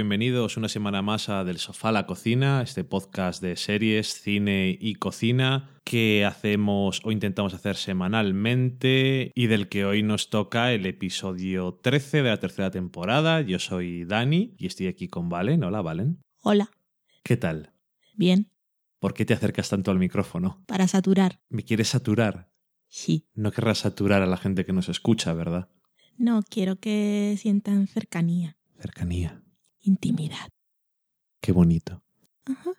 [0.00, 4.78] Bienvenidos una semana más a Del Sofá a la Cocina, este podcast de series, cine
[4.80, 10.86] y cocina que hacemos o intentamos hacer semanalmente y del que hoy nos toca el
[10.86, 13.42] episodio 13 de la tercera temporada.
[13.42, 15.62] Yo soy Dani y estoy aquí con Valen.
[15.64, 16.22] Hola, Valen.
[16.40, 16.70] Hola.
[17.22, 17.74] ¿Qué tal?
[18.14, 18.50] Bien.
[19.00, 20.64] ¿Por qué te acercas tanto al micrófono?
[20.66, 21.40] Para saturar.
[21.50, 22.50] ¿Me quieres saturar?
[22.88, 23.28] Sí.
[23.34, 25.68] No querrás saturar a la gente que nos escucha, ¿verdad?
[26.16, 28.56] No, quiero que sientan cercanía.
[28.78, 29.42] Cercanía.
[29.82, 30.48] Intimidad.
[31.40, 32.02] Qué bonito.
[32.46, 32.72] Ajá.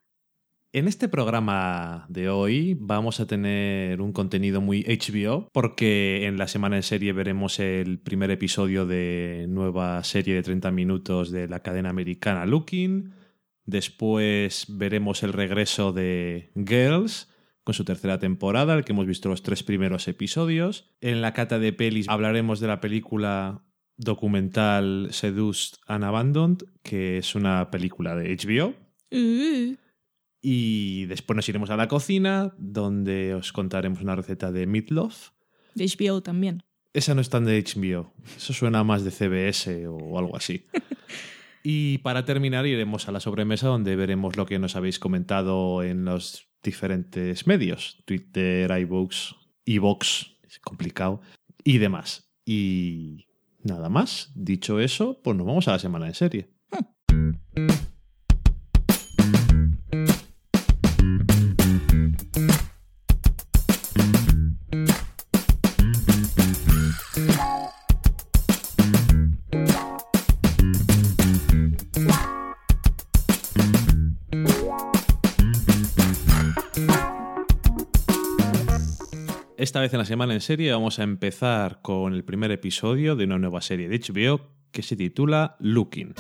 [0.74, 6.48] En este programa de hoy vamos a tener un contenido muy HBO porque en la
[6.48, 11.60] semana en serie veremos el primer episodio de nueva serie de 30 minutos de la
[11.60, 13.12] cadena americana Looking.
[13.66, 17.28] Después veremos el regreso de Girls
[17.66, 20.96] con su tercera temporada, el que hemos visto los tres primeros episodios.
[21.02, 23.66] En la cata de pelis hablaremos de la película
[24.04, 28.74] documental Seduced and Abandoned, que es una película de HBO.
[29.12, 29.76] Uh,
[30.42, 35.30] Y después nos iremos a la cocina, donde os contaremos una receta de meatloaf.
[35.76, 36.64] de HBO también.
[36.94, 40.66] Esa no es tan de HBO, eso suena más de CBS o algo así.
[41.64, 46.04] y para terminar iremos a la sobremesa donde veremos lo que nos habéis comentado en
[46.04, 49.36] los diferentes medios, Twitter, iBooks,
[49.66, 51.22] iVox, es complicado,
[51.64, 52.30] y demás.
[52.46, 53.28] Y
[53.64, 56.54] nada más, dicho eso, pues nos vamos a la semana en serie.
[79.72, 83.24] Esta vez en la semana en serie vamos a empezar con el primer episodio de
[83.24, 86.14] una nueva serie de HBO que se titula Looking.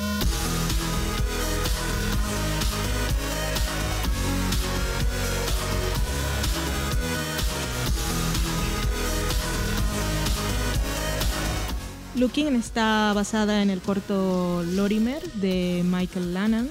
[12.16, 16.70] Looking está basada en el corto Lorimer de Michael Lannan,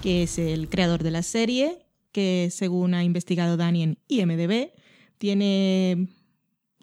[0.00, 4.70] que es el creador de la serie, que según ha investigado Dani en IMDB,
[5.18, 6.08] tiene,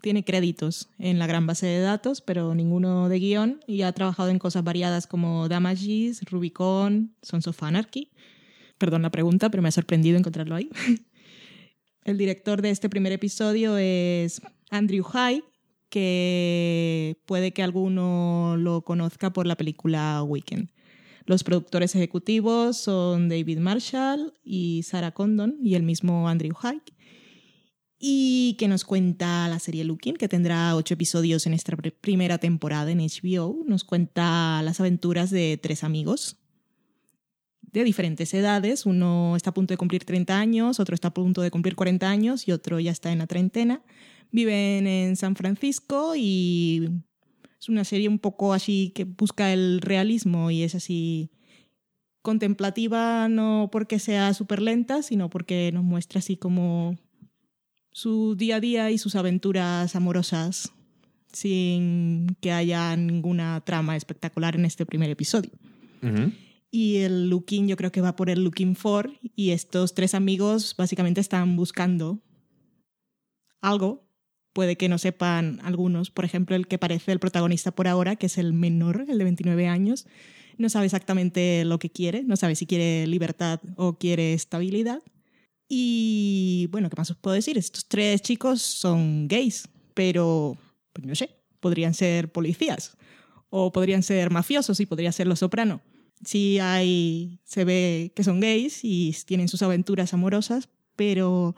[0.01, 4.29] tiene créditos en la gran base de datos, pero ninguno de guion, y ha trabajado
[4.29, 8.11] en cosas variadas como Damages, Rubicon, Sons of Anarchy.
[8.77, 10.69] Perdón la pregunta, pero me ha sorprendido encontrarlo ahí.
[12.03, 15.43] El director de este primer episodio es Andrew High,
[15.89, 20.69] que puede que alguno lo conozca por la película Weekend.
[21.25, 26.81] Los productores ejecutivos son David Marshall y Sarah Condon y el mismo Andrew High.
[27.97, 32.37] Y que nos cuenta la serie Looking, que tendrá ocho episodios en esta pr- primera
[32.37, 33.63] temporada en HBO.
[33.65, 36.37] Nos cuenta las aventuras de tres amigos
[37.61, 38.85] de diferentes edades.
[38.85, 42.09] Uno está a punto de cumplir 30 años, otro está a punto de cumplir 40
[42.09, 43.81] años y otro ya está en la treintena.
[44.31, 46.89] Viven en San Francisco y
[47.59, 51.31] es una serie un poco así que busca el realismo y es así
[52.21, 56.97] contemplativa no porque sea súper lenta, sino porque nos muestra así como
[57.95, 60.73] su día a día y sus aventuras amorosas
[61.31, 65.51] sin que haya ninguna trama espectacular en este primer episodio.
[66.71, 70.75] Y el looking yo creo que va por el looking for y estos tres amigos
[70.77, 72.19] básicamente están buscando
[73.61, 74.05] algo.
[74.51, 78.25] Puede que no sepan algunos, por ejemplo, el que parece el protagonista por ahora, que
[78.25, 80.05] es el menor, el de 29 años,
[80.57, 85.01] no sabe exactamente lo que quiere, no sabe si quiere libertad o quiere estabilidad.
[85.67, 87.57] Y bueno, ¿qué más os puedo decir?
[87.57, 90.57] Estos tres chicos son gays, pero
[90.93, 92.95] pues no sé, podrían ser policías
[93.49, 95.81] o podrían ser mafiosos y podría ser los soprano.
[96.23, 101.55] Sí hay, se ve que son gays y tienen sus aventuras amorosas, pero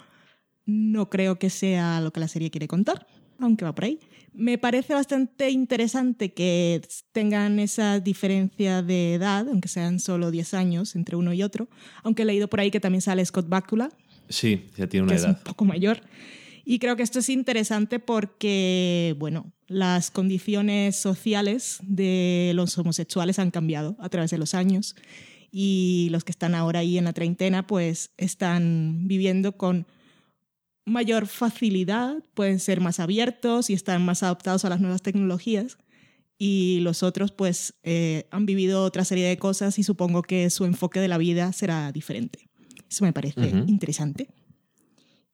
[0.66, 3.08] no creo que sea lo que la serie quiere contar,
[3.40, 4.00] aunque va por ahí.
[4.34, 6.82] Me parece bastante interesante que
[7.12, 11.70] tengan esa diferencia de edad, aunque sean solo 10 años entre uno y otro,
[12.04, 13.90] aunque he leído por ahí que también sale Scott Bakula,
[14.30, 15.44] Sí, ya tiene una que es un edad.
[15.44, 16.02] poco mayor.
[16.66, 23.52] Y creo que esto es interesante porque, bueno, las condiciones sociales de los homosexuales han
[23.52, 24.96] cambiado a través de los años
[25.50, 29.88] y los que están ahora ahí en la treintena pues están viviendo con
[30.88, 35.78] mayor facilidad, pueden ser más abiertos y están más adaptados a las nuevas tecnologías
[36.38, 40.66] y los otros pues eh, han vivido otra serie de cosas y supongo que su
[40.66, 42.50] enfoque de la vida será diferente.
[42.90, 44.30] Eso me parece interesante.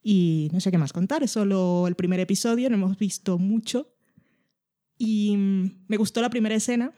[0.01, 3.93] Y no sé qué más contar, es solo el primer episodio, no hemos visto mucho.
[4.97, 6.93] Y mm, me gustó la primera escena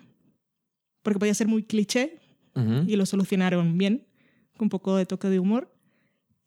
[1.04, 2.19] porque podía ser muy cliché
[2.88, 4.07] y lo solucionaron bien,
[4.56, 5.75] con un poco de toque de humor.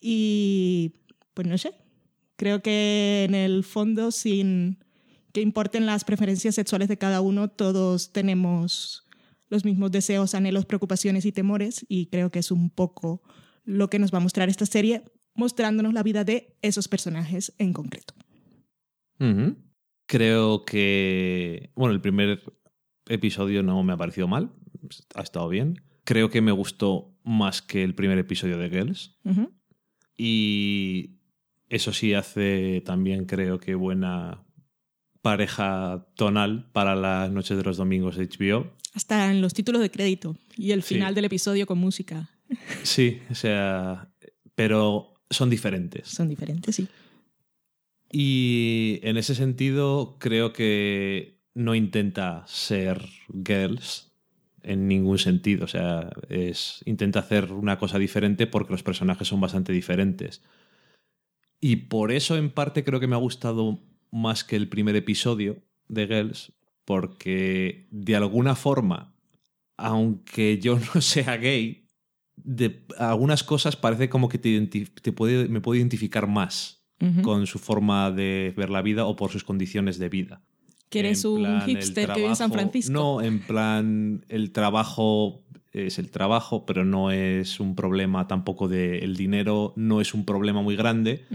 [0.00, 0.94] Y
[1.34, 1.74] pues no sé,
[2.38, 4.78] creo que en el fondo, sin
[5.32, 9.04] que importen las preferencias sexuales de cada uno, todos tenemos
[9.50, 13.22] los mismos deseos, anhelos, preocupaciones y temores y creo que es un poco
[13.64, 15.02] lo que nos va a mostrar esta serie,
[15.34, 18.14] mostrándonos la vida de esos personajes en concreto.
[20.06, 22.42] Creo que, bueno, el primer
[23.08, 24.52] episodio no me ha parecido mal,
[25.14, 25.82] ha estado bien.
[26.04, 29.18] Creo que me gustó más que el primer episodio de Girls.
[30.16, 31.17] Y
[31.68, 34.44] eso sí hace también, creo que, buena
[35.22, 38.72] pareja tonal para las noches de los domingos de HBO.
[38.94, 42.30] Hasta en los títulos de crédito y el final del episodio con música.
[42.82, 44.08] Sí, o sea,
[44.54, 46.08] pero son diferentes.
[46.08, 46.88] Son diferentes, sí.
[48.10, 53.04] Y en ese sentido creo que no intenta ser
[53.44, 54.10] girls
[54.62, 55.64] en ningún sentido.
[55.64, 60.42] O sea, es, intenta hacer una cosa diferente porque los personajes son bastante diferentes.
[61.60, 65.58] Y por eso en parte creo que me ha gustado más que el primer episodio
[65.88, 66.52] de Girls,
[66.84, 69.14] porque de alguna forma,
[69.76, 71.84] aunque yo no sea gay,
[72.36, 76.78] de algunas cosas parece como que te, te puede, me puedo identificar más
[77.22, 80.42] con su forma de ver la vida o por sus condiciones de vida.
[80.88, 82.92] Que eres un hipster que vive en San Francisco.
[82.92, 88.98] No, en plan, el trabajo es el trabajo, pero no es un problema tampoco de
[88.98, 91.26] el dinero, no es un problema muy grande,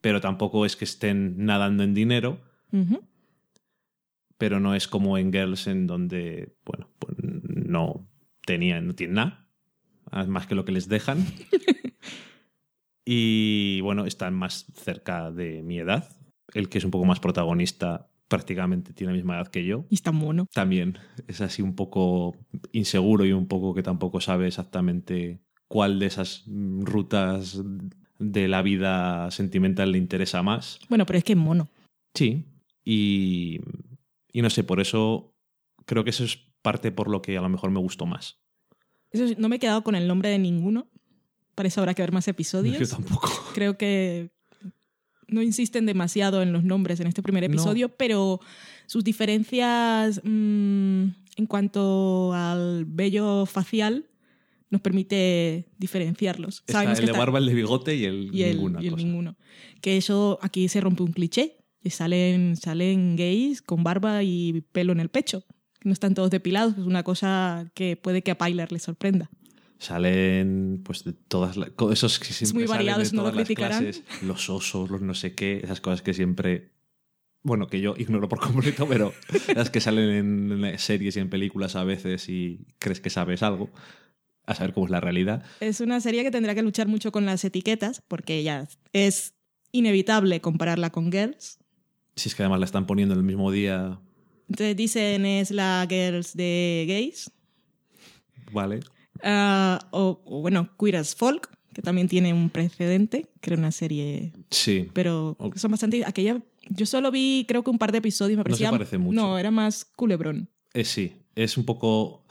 [0.00, 2.40] pero tampoco es que estén nadando en dinero.
[4.38, 8.06] Pero no es como en Girls, en donde, bueno, pues no
[8.44, 9.48] tenían, no tienen nada,
[10.28, 11.24] más que lo que les dejan.
[13.08, 16.10] Y bueno, están más cerca de mi edad.
[16.52, 19.86] El que es un poco más protagonista prácticamente tiene la misma edad que yo.
[19.90, 20.46] Y está mono.
[20.52, 22.36] También es así un poco
[22.72, 27.62] inseguro y un poco que tampoco sabe exactamente cuál de esas rutas
[28.18, 30.78] de la vida sentimental le interesa más.
[30.88, 31.68] Bueno, pero es que es mono.
[32.14, 32.44] Sí.
[32.84, 33.60] Y,
[34.32, 35.34] y no sé, por eso
[35.84, 38.40] creo que eso es parte por lo que a lo mejor me gustó más.
[39.10, 40.88] Eso, no me he quedado con el nombre de ninguno,
[41.54, 42.78] para eso habrá que ver más episodios.
[42.78, 43.30] Yo tampoco.
[43.54, 44.30] Creo que
[45.28, 48.40] no insisten demasiado en los nombres en este primer episodio, pero
[48.86, 51.04] sus diferencias mm,
[51.36, 54.06] en cuanto al vello facial
[54.70, 56.64] nos permite diferenciarlos.
[56.66, 59.36] Está el de barba, el de bigote y el, y el ninguno.
[59.80, 61.58] Que eso aquí se rompe un cliché.
[61.82, 65.44] Y salen, salen gays con barba y pelo en el pecho.
[65.84, 69.30] No están todos depilados, es una cosa que puede que a Pyler le sorprenda
[69.78, 73.32] salen pues de todas las esos que siempre es muy variado, salen de no lo
[73.32, 73.82] criticarán.
[73.82, 76.70] Clases, los osos, los no sé qué, esas cosas que siempre
[77.46, 79.14] bueno, que yo ignoro por completo, pero
[79.54, 83.70] las que salen en series y en películas a veces y crees que sabes algo,
[84.46, 85.44] a saber cómo es la realidad.
[85.60, 89.34] Es una serie que tendrá que luchar mucho con las etiquetas, porque ya es
[89.70, 91.58] inevitable compararla con Girls.
[92.16, 94.00] Si es que además la están poniendo en el mismo día.
[94.48, 97.30] Entonces dicen es la Girls de gays.
[98.50, 98.80] Vale.
[99.22, 104.32] Ah, o, bueno, Queer as Folk, que también tiene un precedente, creo una serie.
[104.50, 104.88] Sí.
[104.92, 106.04] Pero son bastante.
[106.04, 106.40] Aquella.
[106.68, 108.68] Yo solo vi, creo que un par de episodios, me parecía.
[108.68, 109.20] No se parece mucho.
[109.20, 110.48] No, era más culebrón.
[110.74, 112.24] Eh, sí, es un poco.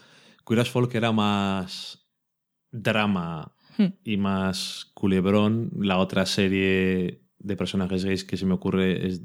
[0.45, 2.05] Queer as Folk era más
[2.71, 3.85] drama hmm.
[4.03, 5.71] y más culebrón.
[5.79, 9.21] La otra serie de personajes gays que se me ocurre es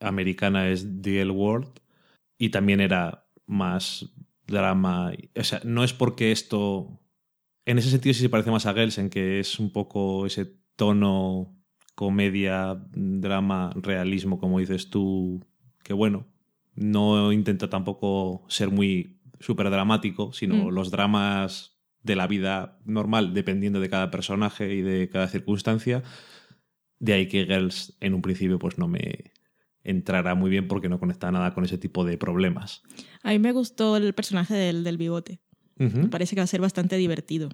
[0.00, 1.68] americana es The L World
[2.38, 4.10] y también era más
[4.46, 5.12] drama.
[5.36, 6.99] O sea, no es porque esto.
[7.64, 10.46] En ese sentido sí se parece más a Girls, en que es un poco ese
[10.76, 11.56] tono
[11.94, 15.44] comedia, drama, realismo, como dices tú,
[15.82, 16.26] que bueno,
[16.74, 20.68] no intenta tampoco ser muy súper dramático, sino mm.
[20.70, 26.02] los dramas de la vida normal, dependiendo de cada personaje y de cada circunstancia.
[26.98, 29.32] De ahí que Girls en un principio pues no me,
[29.84, 32.82] entrará muy bien porque no conecta nada con ese tipo de problemas.
[33.22, 35.40] A mí me gustó el personaje del, del bigote.
[35.80, 37.48] Me parece que va a ser bastante divertido.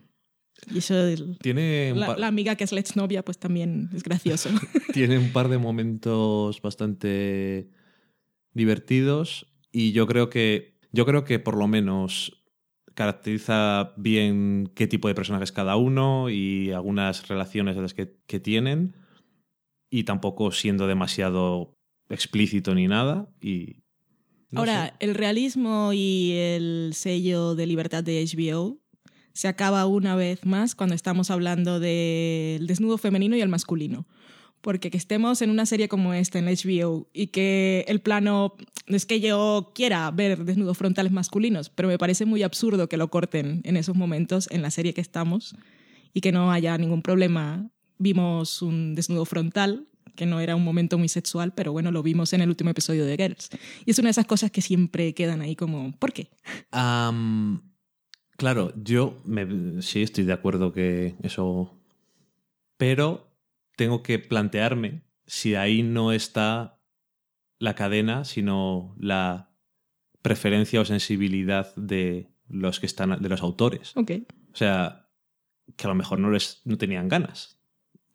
[0.73, 0.95] Y eso
[1.41, 4.49] Tiene la, amiga que es la exnovia, pues también es gracioso.
[4.93, 7.69] Tiene un par de momentos bastante
[8.53, 12.43] divertidos y yo creo que yo creo que por lo menos
[12.95, 18.95] caracteriza bien qué tipo de personajes cada uno y algunas relaciones las que, que tienen
[19.91, 21.77] y tampoco siendo demasiado
[22.09, 23.29] explícito ni nada.
[23.41, 23.85] Y,
[24.55, 28.79] Ahora, el realismo y el sello de libertad de HBO
[29.33, 34.07] se acaba una vez más cuando estamos hablando del desnudo femenino y el masculino.
[34.67, 38.57] porque que estemos en una serie como esta, en HBO, y que el plano,
[38.89, 42.97] no es que yo quiera ver desnudos frontales masculinos, pero me parece muy absurdo que
[42.97, 45.55] lo corten en esos momentos en la serie que estamos
[46.13, 47.71] y que no haya ningún problema.
[47.99, 52.33] Vimos un desnudo frontal, que no era un momento muy sexual, pero bueno, lo vimos
[52.33, 53.51] en el último episodio de Girls.
[53.85, 56.29] Y es una de esas cosas que siempre quedan ahí como, ¿por qué?
[58.37, 61.73] Claro, yo me- sí estoy de acuerdo que eso...
[62.77, 63.33] Pero
[63.77, 66.79] tengo que plantearme si ahí no está
[67.59, 69.51] la cadena, sino la
[70.21, 73.97] preferencia o sensibilidad de los que están, de los autores.
[73.97, 74.11] Ok.
[74.53, 75.09] O sea,
[75.77, 77.56] que a lo mejor no les no tenían ganas.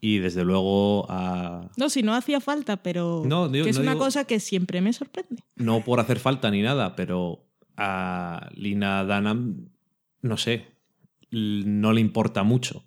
[0.03, 3.83] Y desde luego a, No, si no hacía falta, pero No, digo- que es no
[3.83, 5.43] una digo- cosa que siempre me sorprende.
[5.55, 7.45] no por hacer falta ni nada, pero
[7.77, 9.69] a Lina Dunham,
[10.21, 10.65] no sé,
[11.31, 12.83] no le importa mucho.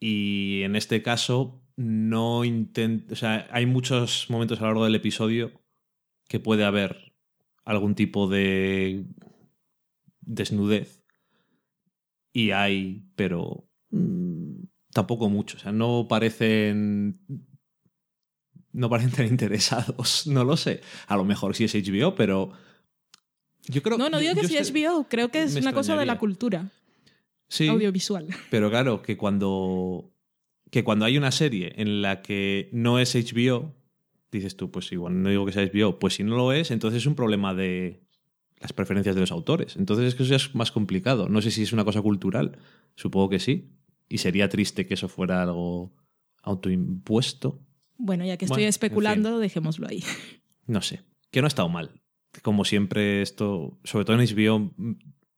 [0.00, 3.12] Y en este caso, no intenta.
[3.12, 5.50] O sea, hay muchos momentos a lo largo del episodio
[6.28, 7.12] que puede haber
[7.64, 9.04] algún tipo de
[10.20, 11.02] desnudez.
[12.32, 14.63] Y hay, pero mm,
[14.94, 15.58] tampoco mucho.
[15.58, 17.18] O sea, no parecen.
[18.72, 20.26] No parecen tan interesados.
[20.26, 20.80] No lo sé.
[21.06, 22.52] A lo mejor sí es HBO, pero.
[23.66, 25.96] Yo creo No, no digo yo que sea estoy- HBO, creo que es una cosa
[25.96, 26.70] de la cultura
[27.48, 28.28] Sí, audiovisual.
[28.50, 30.10] pero claro, que cuando.
[30.70, 33.72] Que cuando hay una serie en la que no es HBO,
[34.32, 37.02] dices tú, pues igual no digo que sea HBO, pues si no lo es, entonces
[37.02, 38.00] es un problema de
[38.60, 39.76] las preferencias de los autores.
[39.76, 41.28] Entonces es que eso ya es más complicado.
[41.28, 42.58] No sé si es una cosa cultural,
[42.96, 43.70] supongo que sí.
[44.08, 45.92] Y sería triste que eso fuera algo
[46.42, 47.60] autoimpuesto.
[47.96, 50.02] Bueno, ya que estoy Bueno, en especulando, dejémoslo ahí.
[50.66, 51.02] No sé.
[51.30, 52.00] Que no ha estado mal.
[52.40, 54.72] Como siempre, esto, sobre todo en HBO,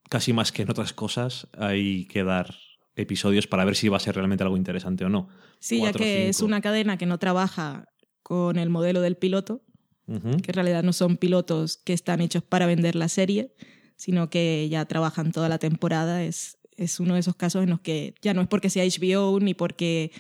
[0.08, 2.54] casi más que en otras cosas, hay que dar
[2.94, 5.28] episodios para ver si va a ser realmente algo interesante o no.
[5.58, 7.88] Sí, ya que es una cadena que no trabaja
[8.23, 9.62] con el modelo del piloto,
[10.06, 10.12] que
[10.50, 13.52] en realidad no son pilotos que están hechos para vender la serie,
[13.96, 16.23] sino que ya trabajan toda la temporada.
[16.23, 19.38] Es, es uno de esos casos en los que ya no es porque sea HBO
[19.40, 20.11] ni porque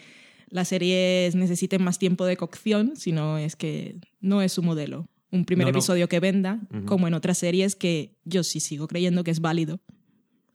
[0.48, 5.08] las series necesiten más tiempo de cocción, sino es que no es su modelo.
[5.32, 5.78] Un primer No, no.
[5.78, 9.80] episodio que venda, como en otras series que yo sí sigo creyendo que es válido.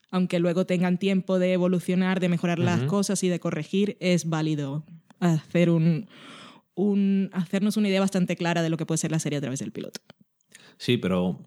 [0.10, 4.86] Aunque luego tengan tiempo de evolucionar, de mejorar las cosas y de corregir, es válido
[5.20, 6.08] hacer un,
[6.74, 9.60] un, hacernos una idea bastante clara de lo que puede ser la serie a través
[9.60, 10.01] del piloto.
[10.77, 11.46] Sí, pero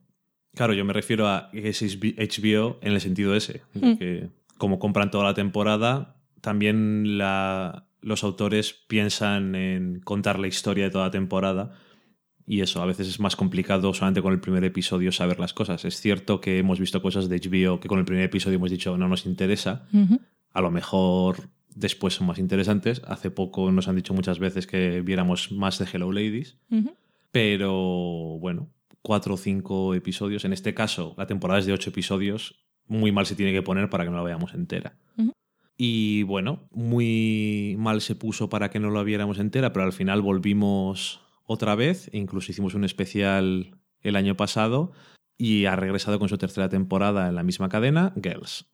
[0.54, 3.98] claro, yo me refiero a que es HBO en el sentido ese, de Mm.
[3.98, 4.28] que
[4.64, 10.90] como compran toda la temporada, también la- los autores piensan en contar la historia de
[10.90, 11.72] toda la temporada
[12.46, 15.84] y eso a veces es más complicado solamente con el primer episodio saber las cosas.
[15.84, 18.96] Es cierto que hemos visto cosas de HBO que con el primer episodio hemos dicho
[18.96, 19.86] no nos interesa,
[20.52, 23.02] a lo mejor después son más interesantes.
[23.06, 26.56] Hace poco nos han dicho muchas veces que viéramos más de Hello Ladies.
[27.32, 28.70] Pero bueno,
[29.02, 30.44] cuatro o cinco episodios.
[30.44, 32.63] En este caso, la temporada es de ocho episodios.
[32.86, 34.96] Muy mal se tiene que poner para que no la veamos entera.
[35.76, 40.22] Y bueno, muy mal se puso para que no la viéramos entera, pero al final
[40.22, 42.08] volvimos otra vez.
[42.12, 44.92] e Incluso hicimos un especial el año pasado
[45.36, 48.66] y ha regresado con su tercera temporada en la misma cadena, Girls.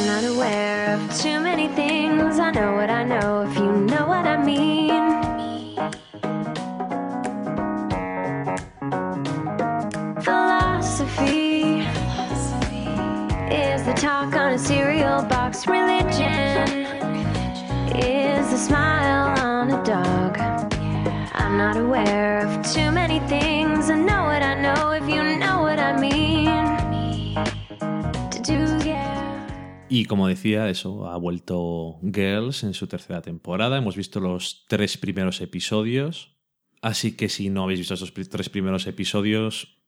[0.00, 2.38] I'm not aware of too many things.
[2.38, 5.29] I know what I know, if you know what I mean.
[29.90, 33.76] Y como decía, eso, ha vuelto Girls en su tercera temporada.
[33.76, 36.36] Hemos visto los tres primeros episodios.
[36.80, 39.82] Así que si no habéis visto esos tres primeros episodios,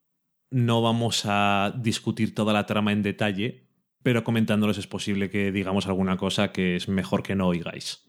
[0.50, 3.72] no vamos a discutir toda la trama en detalle,
[4.02, 8.04] pero comentándolos es posible que digamos alguna cosa que es mejor que no oigáis.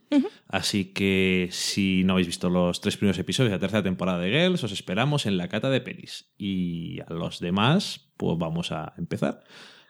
[0.48, 4.30] Así que si no habéis visto los tres primeros episodios de la tercera temporada de
[4.30, 6.32] Girls, os esperamos en la cata de pelis.
[6.38, 9.44] Y a los demás, pues vamos a empezar.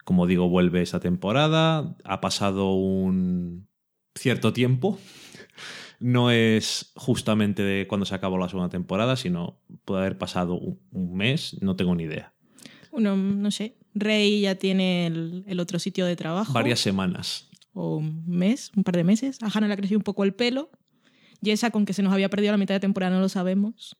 [0.05, 1.97] Como digo, vuelve esta temporada.
[2.05, 3.67] Ha pasado un
[4.15, 4.97] cierto tiempo.
[5.99, 10.79] No es justamente de cuando se acabó la segunda temporada, sino puede haber pasado un,
[10.91, 12.33] un mes, no tengo ni idea.
[12.91, 16.53] Uno, no sé, Rey ya tiene el, el otro sitio de trabajo.
[16.53, 17.49] Varias semanas.
[17.73, 19.37] O un mes, un par de meses.
[19.41, 20.69] A Hannah le ha crecido un poco el pelo.
[21.41, 23.97] Yesa, con que se nos había perdido la mitad de temporada, no lo sabemos.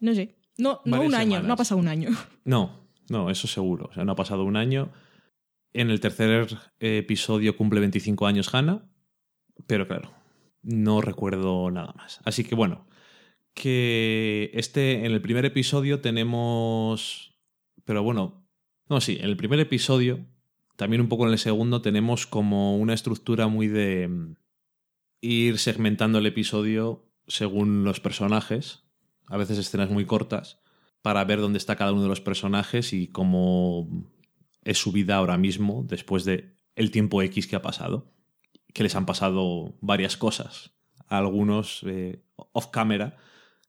[0.00, 0.36] No sé.
[0.58, 2.10] No, no un año, no ha pasado un año.
[2.44, 3.88] No, no, eso seguro.
[3.90, 4.92] O sea, no ha pasado un año.
[5.72, 8.88] En el tercer episodio cumple 25 años Hannah,
[9.66, 10.14] pero claro,
[10.62, 12.20] no recuerdo nada más.
[12.24, 12.86] Así que bueno,
[13.52, 17.38] que este, en el primer episodio tenemos...
[17.84, 18.45] Pero bueno,
[18.88, 20.24] no, sí, en el primer episodio,
[20.76, 24.36] también un poco en el segundo, tenemos como una estructura muy de mm,
[25.20, 28.84] ir segmentando el episodio según los personajes,
[29.26, 30.60] a veces escenas muy cortas,
[31.02, 33.88] para ver dónde está cada uno de los personajes y cómo
[34.62, 38.12] es su vida ahora mismo después de el tiempo X que ha pasado,
[38.72, 40.72] que les han pasado varias cosas,
[41.08, 43.16] algunos eh, off camera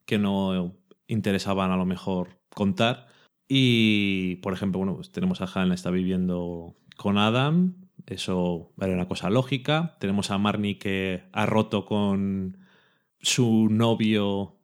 [0.05, 0.75] que no
[1.07, 3.06] interesaban a lo mejor contar.
[3.47, 7.75] Y, por ejemplo, bueno, pues tenemos a Hannah está viviendo con Adam,
[8.05, 9.97] eso vale una cosa lógica.
[9.99, 12.57] Tenemos a Marnie que ha roto con
[13.21, 14.57] su novio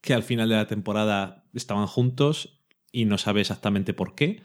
[0.00, 2.60] que al final de la temporada estaban juntos
[2.92, 4.42] y no sabe exactamente por qué.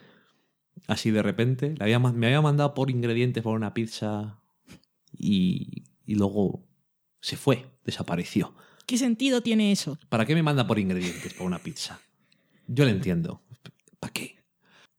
[0.87, 1.75] Así de repente.
[1.79, 4.39] me había mandado por ingredientes para una pizza
[5.11, 6.67] y, y luego
[7.21, 8.53] se fue, desapareció.
[8.85, 9.97] ¿Qué sentido tiene eso?
[10.09, 11.99] ¿Para qué me manda por ingredientes para una pizza?
[12.67, 13.41] Yo lo entiendo.
[13.99, 14.35] ¿Para qué?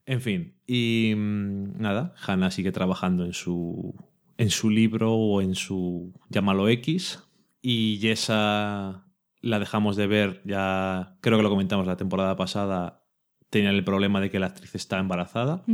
[0.04, 3.94] En fin, y mm, nada, Hannah sigue trabajando en su,
[4.38, 7.22] en su libro o en su llámalo X.
[7.60, 9.06] Y Jessa
[9.40, 13.04] la dejamos de ver, ya creo que lo comentamos la temporada pasada,
[13.50, 15.64] tenía el problema de que la actriz está embarazada.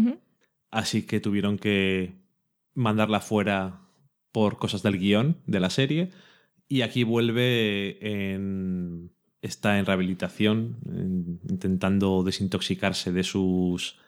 [0.70, 2.14] Así que tuvieron que
[2.74, 3.82] mandarla fuera
[4.32, 6.10] por cosas del guion de la serie.
[6.68, 9.12] Y aquí vuelve en.
[9.42, 10.78] Está en rehabilitación,
[11.48, 13.98] intentando desintoxicarse de sus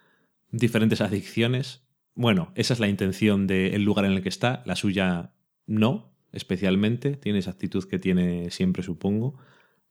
[0.50, 1.82] diferentes adicciones.
[2.14, 4.62] Bueno, esa es la intención del lugar en el que está.
[4.64, 5.34] La suya
[5.66, 7.16] no, especialmente.
[7.16, 9.36] Tiene esa actitud que tiene siempre, supongo,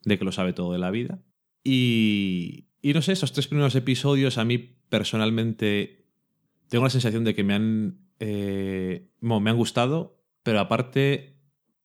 [0.04, 1.20] de que lo sabe todo de la vida.
[1.64, 4.58] Y, y no sé, esos tres primeros episodios a mí
[4.90, 6.04] personalmente
[6.74, 11.33] tengo la sensación de que me han, eh, me han gustado, pero aparte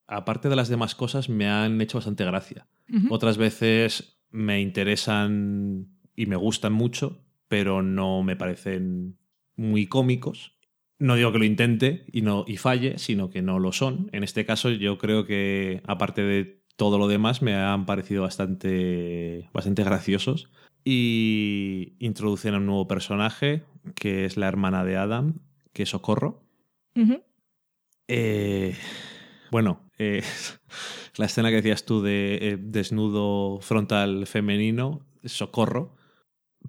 [0.09, 2.67] aparte de las demás cosas, me han hecho bastante gracia.
[3.11, 9.19] Otras veces me interesan y me gustan mucho, pero no me parecen
[9.57, 10.57] muy cómicos.
[10.99, 14.09] No digo que lo intente y, no, y falle, sino que no lo son.
[14.13, 19.49] En este caso, yo creo que, aparte de todo lo demás, me han parecido bastante,
[19.53, 20.51] bastante graciosos.
[20.85, 25.41] Y introducen a un nuevo personaje, que es la hermana de Adam,
[25.73, 26.43] que es Socorro.
[28.09, 28.75] eh,
[29.51, 30.23] bueno, eh,
[31.17, 35.97] la escena que decías tú de eh, desnudo frontal femenino, socorro,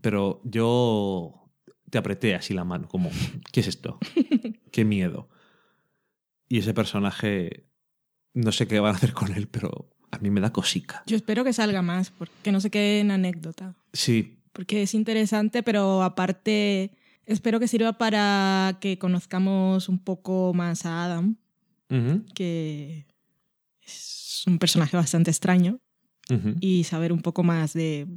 [0.02, 1.52] pero yo
[1.90, 3.10] te apreté así la mano, como,
[3.52, 4.00] ¿qué es esto?
[4.72, 5.30] ¿Qué miedo?
[6.48, 7.68] Y ese personaje,
[8.34, 11.04] no sé qué van a hacer con él, pero a mí me da cosica.
[11.06, 13.76] Yo espero que salga más, porque no se quede en anécdota.
[13.94, 14.40] Sí.
[14.52, 16.92] Porque es interesante, pero aparte
[17.26, 21.38] espero que sirva para que conozcamos un poco más a Adam
[22.34, 23.08] que
[23.82, 25.80] es un personaje bastante extraño,
[26.60, 28.08] y saber un poco más de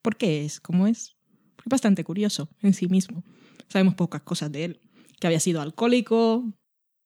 [0.00, 1.16] por qué es, cómo es.
[1.58, 3.24] Es bastante curioso en sí mismo.
[3.68, 4.80] Sabemos pocas cosas de él.
[5.20, 6.52] Que había sido alcohólico,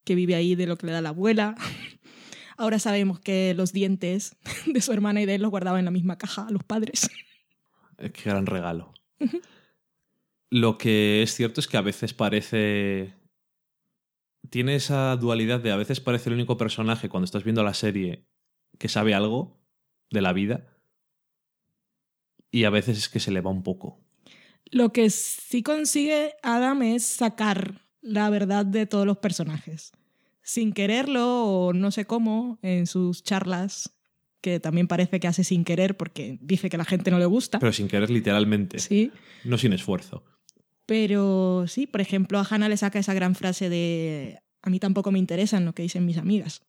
[0.03, 1.55] que vive ahí de lo que le da la abuela.
[2.57, 5.91] Ahora sabemos que los dientes de su hermana y de él los guardaba en la
[5.91, 7.09] misma caja a los padres.
[7.97, 8.93] Qué gran regalo.
[10.49, 13.15] Lo que es cierto es que a veces parece
[14.49, 18.25] tiene esa dualidad de a veces parece el único personaje cuando estás viendo la serie
[18.77, 19.59] que sabe algo
[20.09, 20.67] de la vida
[22.51, 23.99] y a veces es que se le va un poco.
[24.71, 29.91] Lo que sí consigue Adam es sacar la verdad de todos los personajes.
[30.41, 33.97] Sin quererlo o no sé cómo, en sus charlas,
[34.41, 37.59] que también parece que hace sin querer porque dice que la gente no le gusta.
[37.59, 38.79] Pero sin querer literalmente.
[38.79, 39.11] Sí.
[39.43, 40.23] No sin esfuerzo.
[40.87, 45.11] Pero sí, por ejemplo, a Hannah le saca esa gran frase de a mí tampoco
[45.11, 46.63] me interesan lo que dicen mis amigas.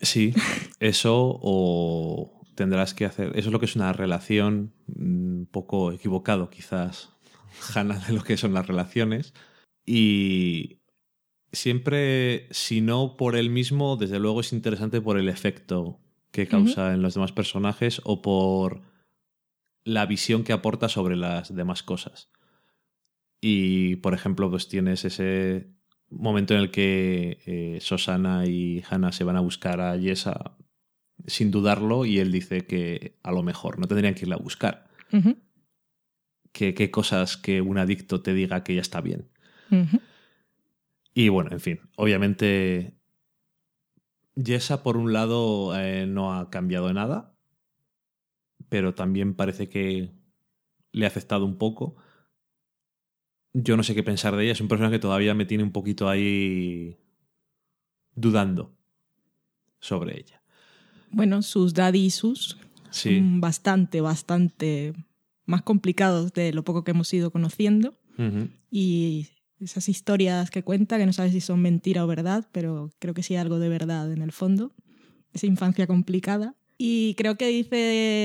[0.00, 0.32] Sí,
[0.80, 3.30] eso o tendrás que hacer.
[3.30, 7.10] Eso es lo que es una relación un mm, poco equivocado, quizás,
[7.74, 9.34] Hannah, de lo que son las relaciones.
[9.84, 10.78] Y
[11.52, 15.98] siempre, si no por él mismo, desde luego es interesante por el efecto
[16.30, 18.82] que causa en los demás personajes o por
[19.84, 22.30] la visión que aporta sobre las demás cosas.
[23.40, 25.68] Y, por ejemplo, pues tienes ese
[26.08, 30.56] momento en el que eh, Susana y Hannah se van a buscar a Yesa
[31.26, 34.88] sin dudarlo y él dice que a lo mejor no tendrían que irla a buscar.
[36.52, 39.28] que, qué cosas que un adicto te diga que ya está bien.
[41.12, 42.96] Y bueno, en fin, obviamente
[44.36, 47.34] Yesa por un lado eh, no ha cambiado nada,
[48.68, 50.12] pero también parece que
[50.92, 51.96] le ha afectado un poco
[53.62, 54.52] yo no sé qué pensar de ella.
[54.52, 56.96] Es un personaje que todavía me tiene un poquito ahí
[58.14, 58.74] dudando
[59.80, 60.42] sobre ella.
[61.10, 62.56] Bueno, sus daddy issues
[62.90, 63.16] Sí.
[63.18, 64.92] son bastante, bastante
[65.44, 67.98] más complicados de lo poco que hemos ido conociendo.
[68.70, 69.28] Y
[69.60, 73.22] esas historias que cuenta, que no sabes si son mentira o verdad, pero creo que
[73.22, 74.72] sí hay algo de verdad en el fondo.
[75.32, 76.54] Esa infancia complicada.
[76.78, 77.76] Y creo que dice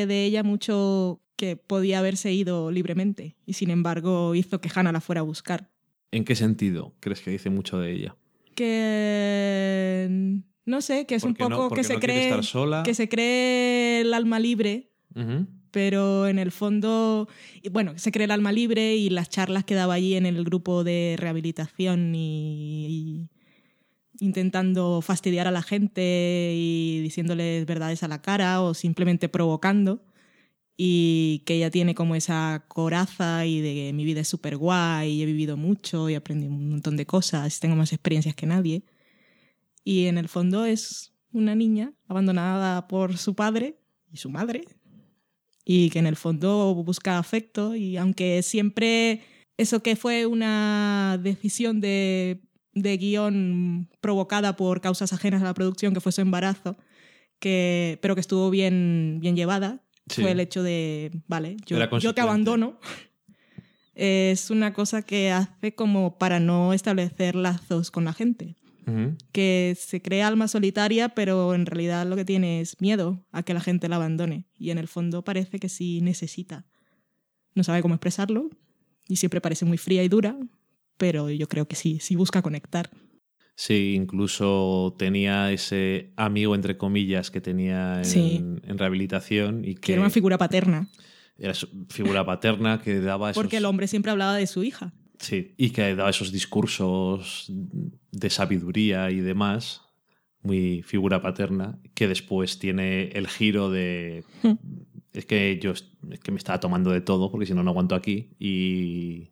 [0.08, 5.02] de ella mucho que podía haberse ido libremente y sin embargo hizo que Hannah la
[5.02, 5.72] fuera a buscar.
[6.12, 8.16] ¿En qué sentido crees que dice mucho de ella?
[8.56, 12.84] Que no sé, que es un no- poco que se no cree estar sola.
[12.84, 14.92] que se cree el alma libre
[15.72, 17.28] pero en el fondo,
[17.72, 20.84] bueno, se cree el alma libre y las charlas que daba allí en el grupo
[20.84, 23.30] de rehabilitación y, y
[24.20, 30.04] intentando fastidiar a la gente y diciéndoles verdades a la cara o simplemente provocando
[30.78, 35.12] y que ella tiene como esa coraza y de que mi vida es súper guay
[35.12, 38.84] y he vivido mucho y aprendí un montón de cosas, tengo más experiencias que nadie.
[39.84, 43.78] Y en el fondo es una niña abandonada por su padre
[44.12, 44.66] y su madre
[45.66, 49.22] y que en el fondo busca afecto y aunque siempre
[49.58, 52.42] eso que fue una decisión de,
[52.74, 56.78] de guion provocada por causas ajenas a la producción, que fue su embarazo,
[57.40, 60.22] que, pero que estuvo bien, bien llevada, Sí.
[60.22, 62.80] fue el hecho de, vale, yo, te abandono.
[63.94, 68.56] Es una cosa que hace como para no establecer lazos con la gente
[69.32, 73.54] que se cree alma solitaria, pero en realidad lo que tiene es miedo a que
[73.54, 74.46] la gente la abandone.
[74.58, 76.66] Y en el fondo parece que sí necesita.
[77.56, 78.50] No sabe cómo expresarlo
[79.08, 80.38] y siempre parece muy fría y dura,
[80.98, 82.90] pero yo creo que sí, sí busca conectar.
[83.56, 88.38] Sí, incluso tenía ese amigo, entre comillas, que tenía en, Sí.
[88.64, 90.90] en rehabilitación y Que que era una figura paterna,
[91.38, 94.94] era su figura paterna que daba esos, porque el hombre siempre hablaba de su hija.
[95.20, 97.52] sí, y que daba esos discursos
[98.12, 99.82] de sabiduría y demás,
[100.42, 104.54] muy figura paterna, que después tiene el giro de Hmm.
[105.14, 105.86] es que yo es
[106.24, 109.30] que me estaba tomando de todo porque si no no aguanto aquí y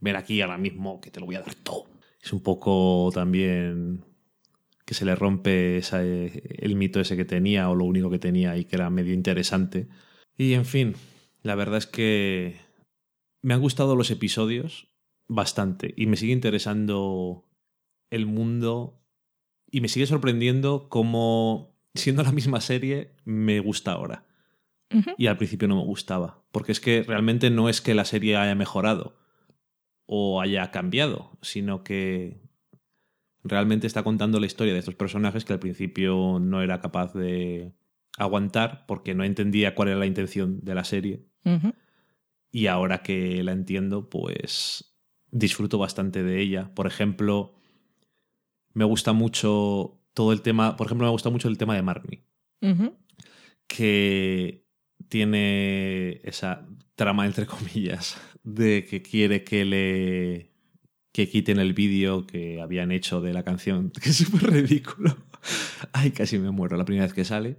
[0.00, 1.84] ven aquí ahora mismo que te lo voy a dar todo.
[2.22, 4.04] Es un poco también
[4.84, 8.56] que se le rompe esa- el mito ese que tenía o lo único que tenía
[8.56, 9.88] y que era medio interesante.
[10.38, 10.94] Y en fin,
[11.42, 12.56] la verdad es que
[13.42, 14.88] me han gustado los episodios
[15.28, 17.44] bastante y me sigue interesando
[18.10, 19.02] el mundo
[19.70, 24.24] y me sigue sorprendiendo cómo, siendo la misma serie, me gusta ahora
[25.18, 26.44] y al principio no me gustaba.
[26.52, 29.16] Porque es que realmente no es que la serie haya mejorado
[30.06, 32.40] o haya cambiado, sino que
[33.44, 37.72] realmente está contando la historia de estos personajes que al principio no era capaz de
[38.18, 41.26] aguantar porque no entendía cuál era la intención de la serie.
[42.50, 44.96] Y ahora que la entiendo, pues
[45.30, 46.72] disfruto bastante de ella.
[46.74, 47.54] Por ejemplo,
[48.72, 52.24] me gusta mucho todo el tema, por ejemplo, me gusta mucho el tema de Marnie
[53.66, 54.64] que
[55.08, 60.52] tiene esa trama, entre comillas, de que quiere que le
[61.12, 65.16] que quiten el vídeo que habían hecho de la canción, que es súper ridículo.
[65.92, 67.56] Ay, casi me muero la primera vez que sale.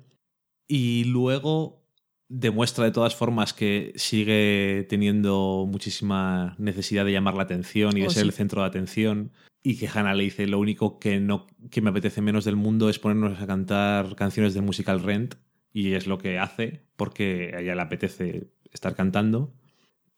[0.68, 1.84] Y luego
[2.30, 8.08] demuestra de todas formas que sigue teniendo muchísima necesidad de llamar la atención y de
[8.08, 8.28] Oh, ser sí.
[8.28, 9.32] el centro de atención.
[9.64, 12.90] Y que Hannah le dice, lo único que, no, que me apetece menos del mundo
[12.90, 15.36] es ponernos a cantar canciones del musical Rent.
[15.74, 19.54] Y es lo que hace, porque a ella le apetece estar cantando.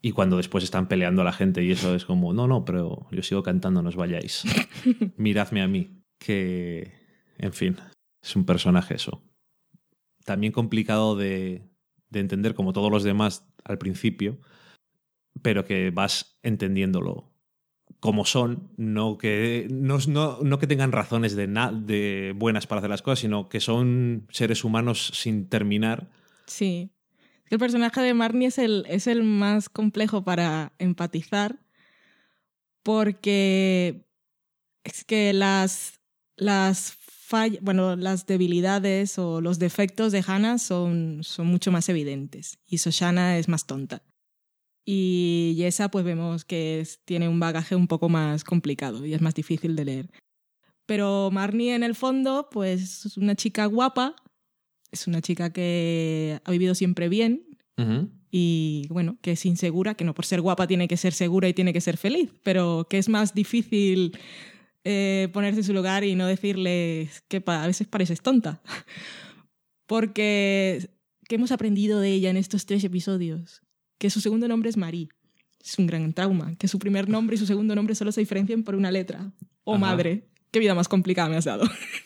[0.02, 3.08] Y cuando después están peleando a la gente y eso es como, no, no, pero
[3.12, 4.44] yo sigo cantando, no os vayáis.
[5.18, 5.90] Miradme a mí.
[6.18, 6.92] Que,
[7.38, 7.78] en fin,
[8.22, 9.22] es un personaje eso.
[10.24, 11.64] También complicado de,
[12.10, 14.40] de entender como todos los demás al principio,
[15.42, 17.30] pero que vas entendiéndolo
[18.00, 22.80] como son, no que, no, no, no que tengan razones de, na- de buenas para
[22.80, 26.10] hacer las cosas, sino que son seres humanos sin terminar.
[26.46, 26.92] Sí.
[27.50, 31.60] El personaje de Marnie es el, es el más complejo para empatizar
[32.84, 34.06] porque
[34.84, 36.00] es que las,
[36.36, 42.60] las, fall- bueno, las debilidades o los defectos de Hannah son, son mucho más evidentes
[42.68, 44.04] y Shoshana es más tonta.
[44.86, 49.36] Y Yesa pues vemos que tiene un bagaje un poco más complicado y es más
[49.36, 50.10] difícil de leer.
[50.86, 54.16] Pero Marnie en el fondo pues es una chica guapa,
[54.92, 57.46] es una chica que ha vivido siempre bien
[58.32, 61.54] y bueno, que es insegura, que no por ser guapa tiene que ser segura y
[61.54, 64.18] tiene que ser feliz, pero que es más difícil
[64.84, 68.62] eh, ponerse en su lugar y no decirle que a veces pareces tonta.
[69.88, 70.90] Porque,
[71.28, 73.62] ¿qué hemos aprendido de ella en estos tres episodios?
[73.98, 75.10] Que su segundo nombre es Marie.
[75.64, 78.64] Es un gran trauma, que su primer nombre y su segundo nombre solo se diferencien
[78.64, 79.32] por una letra.
[79.64, 79.80] Oh, Ajá.
[79.80, 81.66] madre, qué vida más complicada me has dado.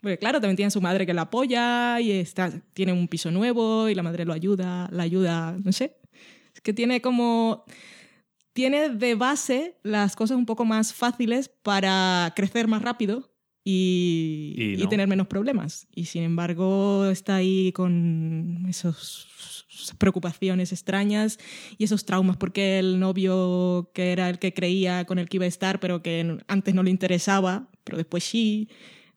[0.00, 3.88] Porque claro, también tiene su madre que la apoya y está, tiene un piso nuevo
[3.88, 5.96] y la madre lo ayuda, la ayuda, no sé.
[6.54, 7.64] Es que tiene como...
[8.52, 13.30] Tiene de base las cosas un poco más fáciles para crecer más rápido
[13.70, 15.86] y, Y tener menos problemas.
[15.94, 19.28] Y sin embargo está ahí con esos
[19.98, 21.38] preocupaciones extrañas
[21.76, 25.44] y esos traumas porque el novio que era el que creía con el que iba
[25.44, 28.68] a estar pero que antes no le interesaba pero después sí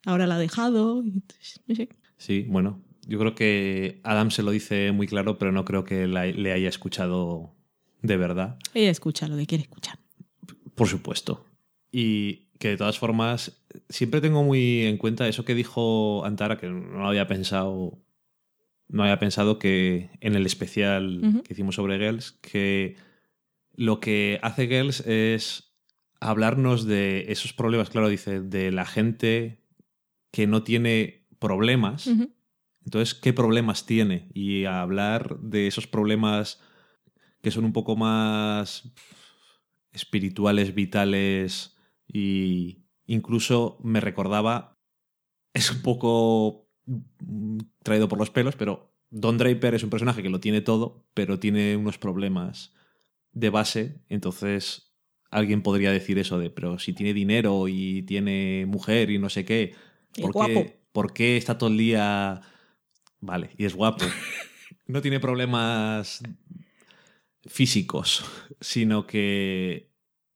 [0.05, 1.89] ahora la ha dejado no sé.
[2.17, 6.07] Sí, bueno, yo creo que Adam se lo dice muy claro, pero no creo que
[6.07, 7.55] la- le haya escuchado
[8.01, 8.57] de verdad.
[8.73, 9.97] ella escucha lo que quiere escuchar
[10.75, 11.45] Por supuesto.
[11.91, 16.69] Y que de todas formas, siempre tengo muy en cuenta eso que dijo Antara, que
[16.69, 17.99] no había pensado.
[18.87, 22.95] No había pensado que en el especial que hicimos sobre Girls, que
[23.75, 25.73] lo que hace Girls es
[26.19, 29.60] hablarnos de esos problemas, claro, dice, de la gente
[30.31, 32.09] que no tiene problemas.
[32.85, 34.29] Entonces, ¿qué problemas tiene?
[34.33, 36.59] Y a hablar de esos problemas
[37.41, 38.91] que son un poco más
[39.91, 41.75] espirituales, vitales
[42.07, 44.79] y incluso me recordaba,
[45.53, 46.69] es un poco
[47.83, 51.39] traído por los pelos, pero Don Draper es un personaje que lo tiene todo, pero
[51.39, 52.73] tiene unos problemas
[53.33, 54.93] de base, entonces
[55.29, 59.45] alguien podría decir eso de, pero si tiene dinero y tiene mujer y no sé
[59.45, 59.73] qué,
[60.19, 60.53] ¿por, guapo.
[60.53, 62.41] qué, por qué está todo el día...
[63.19, 64.05] Vale, y es guapo.
[64.87, 66.21] No tiene problemas
[67.45, 68.25] físicos,
[68.59, 69.89] sino que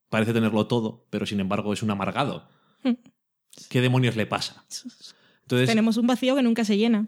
[0.08, 2.48] parece tenerlo todo, pero sin embargo es un amargado.
[3.70, 4.66] ¿Qué demonios le pasa?
[5.42, 7.06] Entonces, tenemos un vacío que nunca se llena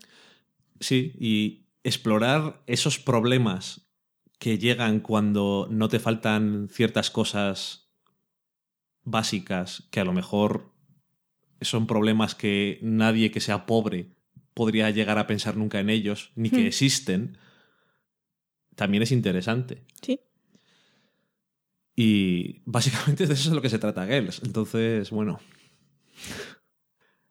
[0.79, 3.87] sí, y explorar esos problemas
[4.39, 7.89] que llegan cuando no te faltan ciertas cosas
[9.03, 10.73] básicas que a lo mejor
[11.61, 14.07] son problemas que nadie que sea pobre
[14.53, 16.67] podría llegar a pensar nunca en ellos, ni que Hmm.
[16.67, 17.37] existen,
[18.75, 19.83] también es interesante.
[20.01, 20.19] sí
[21.95, 24.41] Y básicamente de eso es de lo que se trata Girls.
[24.43, 25.39] Entonces, bueno.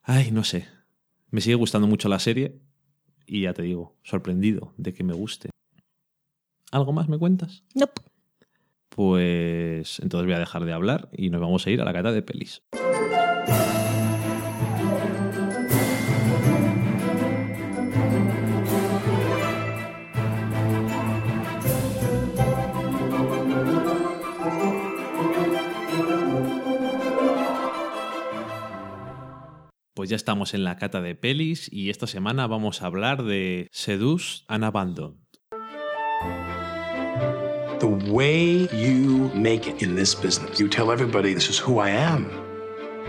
[0.02, 0.66] Ay, no sé.
[1.30, 2.60] Me sigue gustando mucho la serie.
[3.26, 5.50] Y ya te digo, sorprendido de que me guste.
[6.72, 7.64] ¿Algo más me cuentas?
[7.74, 8.02] Nope.
[8.88, 12.12] Pues entonces voy a dejar de hablar y nos vamos a ir a la cata
[12.12, 12.62] de pelis.
[30.06, 33.68] Pues ya estamos en la cata de pelis y esta semana vamos a hablar de
[33.72, 35.16] Seduce and Abandoned.
[37.80, 41.90] The way you make it in this business, you tell everybody this is who I
[41.90, 42.30] am.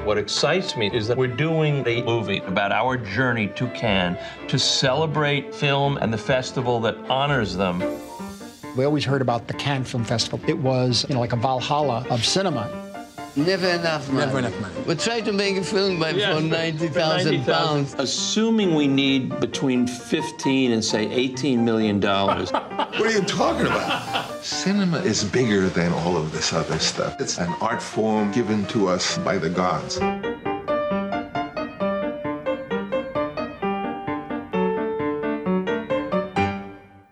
[0.06, 4.58] What excites me is that we're doing a movie about our journey to Cannes to
[4.58, 7.80] celebrate film and the festival that honors them.
[8.76, 10.40] We always heard about the Cannes Film Festival.
[10.48, 12.87] It was, you know, like a Valhalla of cinema.
[13.38, 14.26] Never enough money.
[14.26, 14.82] Never enough money.
[14.88, 17.96] We tried to make a film by for 90,000 pounds.
[18.00, 22.52] Assuming we need between 15 and say 18 million dollars.
[22.98, 24.44] What are you talking about?
[24.44, 27.22] Cinema is bigger than all of this other stuff.
[27.22, 30.00] It's an art form given to us by the gods.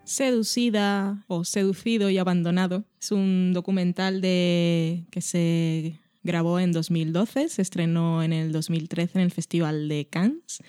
[0.05, 7.61] Seducida o Seducido y Abandonado es un documental de que se grabó en 2012, se
[7.61, 10.61] estrenó en el 2013 en el Festival de Cannes,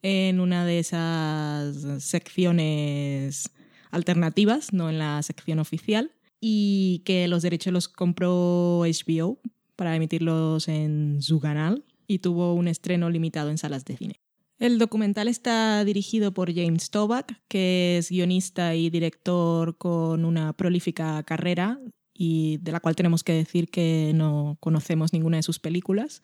[0.00, 3.50] en una de esas secciones
[3.90, 9.38] alternativas, no en la sección oficial, y que los derechos los compró HBO
[9.76, 14.14] para emitirlos en su canal y tuvo un estreno limitado en salas de cine.
[14.58, 21.22] El documental está dirigido por James Toback, que es guionista y director con una prolífica
[21.24, 21.80] carrera
[22.24, 26.20] y de la cual tenemos que decir que no conocemos ninguna de sus películas.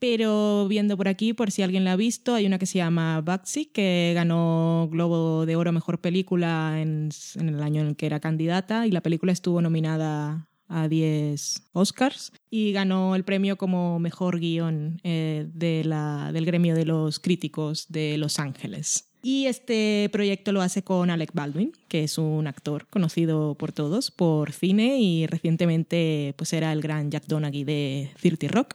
[0.00, 3.20] Pero viendo por aquí, por si alguien la ha visto, hay una que se llama
[3.20, 8.86] Bugsy, que ganó Globo de Oro Mejor Película en, el año en que era candidata
[8.86, 14.98] y la película estuvo nominada a 10 Oscars y ganó el premio como mejor guion
[15.04, 19.10] eh, de la- del gremio de los críticos de Los Ángeles.
[19.24, 24.10] Y este proyecto lo hace con Alec Baldwin, que es un actor conocido por todos
[24.10, 28.74] por cine y recientemente pues era el gran Jack Donaghy de 30 Rock.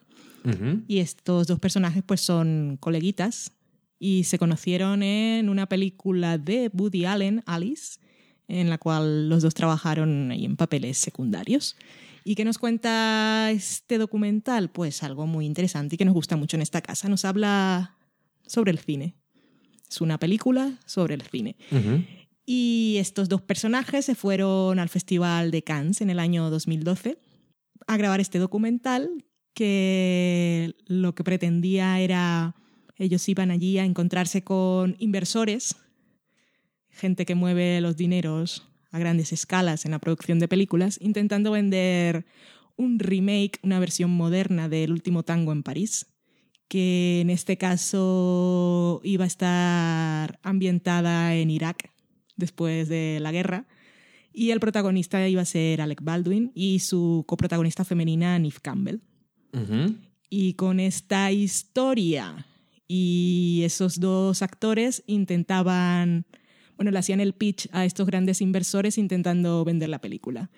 [0.88, 3.52] Y estos dos personajes pues son coleguitas
[4.00, 8.00] y se conocieron en una película de Woody Allen, Alice,
[8.48, 11.76] en la cual los dos trabajaron ahí en papeles secundarios.
[12.24, 14.72] ¿Y qué nos cuenta este documental?
[14.72, 17.08] Pues algo muy interesante y que nos gusta mucho en esta casa.
[17.08, 17.98] Nos habla
[18.48, 19.14] sobre el cine.
[19.90, 21.56] Es una película sobre el cine.
[22.46, 27.18] Y estos dos personajes se fueron al Festival de Cannes en el año 2012
[27.88, 32.56] a grabar este documental que lo que pretendía era,
[32.98, 35.76] ellos iban allí a encontrarse con inversores,
[36.90, 42.26] gente que mueve los dineros a grandes escalas en la producción de películas, intentando vender
[42.78, 46.08] un remake, una versión moderna del último tango en París,
[46.70, 51.92] que en este caso iba a estar ambientada en Irak
[52.38, 53.66] después de la guerra.
[54.32, 59.00] Y el protagonista iba a ser Alec Baldwin y su coprotagonista femenina, Neve Campbell.
[60.30, 62.46] Y con esta historia
[62.88, 66.28] y esos dos actores intentaban,
[66.78, 70.52] bueno, le hacían el pitch a estos grandes inversores intentando vender la película.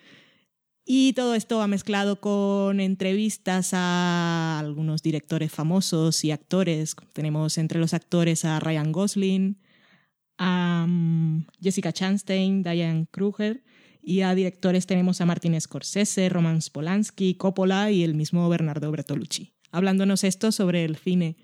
[0.84, 6.96] Y todo esto va mezclado con entrevistas a algunos directores famosos y actores.
[7.12, 9.58] Tenemos entre los actores a Ryan Gosling,
[10.38, 13.62] a mm, Jessica Chastain, Diane Kruger
[14.02, 19.52] y a directores tenemos a Martin Scorsese, Roman Polanski, Coppola y el mismo Bernardo Bertolucci.
[19.70, 21.36] Hablándonos esto sobre el cine,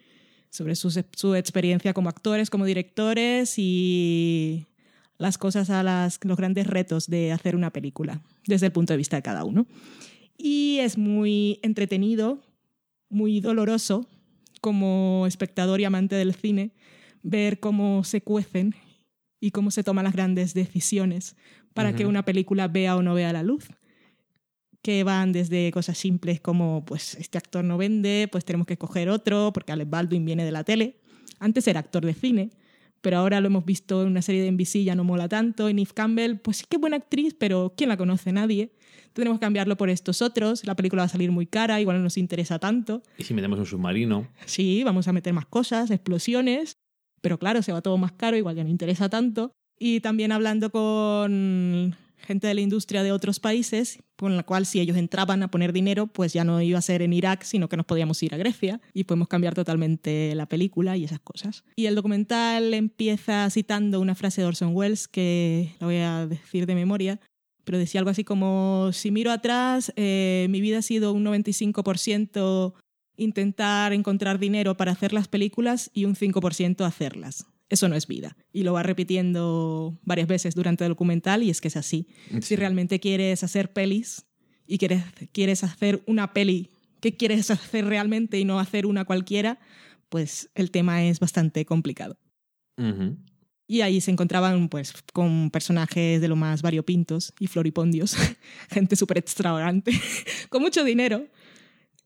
[0.50, 4.66] sobre su, experiencia como actores, como directores y
[5.18, 8.96] las cosas a las, los grandes retos de hacer una película desde el punto de
[8.96, 9.66] vista de cada uno.
[10.36, 12.42] Y es muy entretenido,
[13.08, 14.08] muy doloroso
[14.60, 16.72] como espectador y amante del cine
[17.22, 18.74] ver cómo se cuecen
[19.40, 21.36] y cómo se toman las grandes decisiones
[21.74, 23.68] para que una película vea o no vea la luz.
[24.82, 29.08] Que van desde cosas simples como, pues, este actor no vende, pues tenemos que escoger
[29.10, 31.00] otro, porque Alec Baldwin viene de la tele.
[31.38, 32.50] Antes era actor de cine,
[33.00, 35.68] pero ahora lo hemos visto en una serie de NBC, ya no mola tanto.
[35.68, 38.32] Y Neve Campbell, pues sí que buena actriz, pero ¿quién la conoce?
[38.32, 38.72] Nadie.
[39.12, 40.64] Tenemos que cambiarlo por estos otros.
[40.66, 43.02] La película va a salir muy cara, igual no nos interesa tanto.
[43.16, 44.28] ¿Y si metemos un submarino?
[44.44, 46.76] Sí, vamos a meter más cosas, explosiones.
[47.20, 50.70] Pero claro, se va todo más caro, igual ya no interesa tanto y también hablando
[50.70, 55.50] con gente de la industria de otros países, con la cual si ellos entraban a
[55.50, 58.34] poner dinero, pues ya no iba a ser en Irak, sino que nos podíamos ir
[58.34, 61.64] a Grecia y podemos cambiar totalmente la película y esas cosas.
[61.76, 66.66] Y el documental empieza citando una frase de Orson Welles que la voy a decir
[66.66, 67.20] de memoria,
[67.64, 72.74] pero decía algo así como, si miro atrás, eh, mi vida ha sido un 95%
[73.16, 78.36] intentar encontrar dinero para hacer las películas y un 5% hacerlas eso no es vida.
[78.52, 82.08] Y lo va repitiendo varias veces durante el documental y es que es así.
[82.40, 84.26] Si realmente quieres hacer pelis
[84.66, 89.58] y quieres, quieres hacer una peli que quieres hacer realmente y no hacer una cualquiera,
[90.08, 92.18] pues el tema es bastante complicado.
[93.66, 98.16] Y ahí se encontraban pues con personajes de lo más variopintos y floripondios,
[98.70, 99.92] gente súper extravagante,
[100.48, 101.26] con mucho dinero.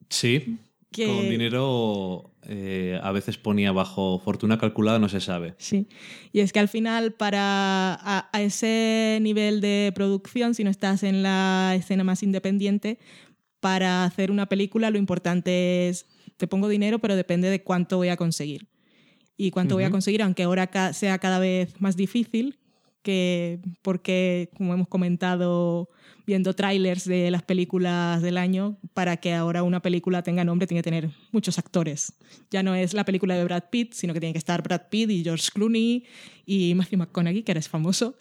[0.09, 0.57] Sí,
[0.95, 5.55] con dinero eh, a veces ponía bajo fortuna calculada, no se sabe.
[5.57, 5.87] Sí,
[6.31, 11.23] y es que al final para a, ese nivel de producción, si no estás en
[11.23, 12.99] la escena más independiente,
[13.59, 16.05] para hacer una película lo importante es,
[16.37, 18.67] te pongo dinero, pero depende de cuánto voy a conseguir.
[19.37, 22.59] Y cuánto voy a conseguir, aunque ahora sea cada vez más difícil,
[23.01, 25.89] que porque, como hemos comentado,
[26.25, 30.79] viendo trailers de las películas del año, para que ahora una película tenga nombre tiene
[30.79, 32.13] que tener muchos actores.
[32.49, 35.09] Ya no es la película de Brad Pitt, sino que tiene que estar Brad Pitt
[35.09, 36.05] y George Clooney
[36.45, 38.15] y Matthew McConaughey, que eres famoso.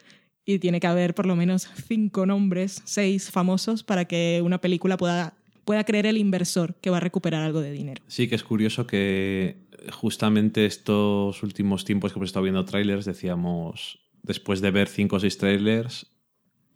[0.44, 4.96] Y tiene que haber por lo menos cinco nombres, seis famosos, para que una película
[4.96, 5.34] pueda,
[5.64, 8.02] pueda creer el inversor que va a recuperar algo de dinero.
[8.08, 9.56] Sí, que es curioso que
[9.92, 15.20] justamente estos últimos tiempos que hemos estado viendo trailers decíamos después de ver cinco o
[15.20, 16.06] seis trailers,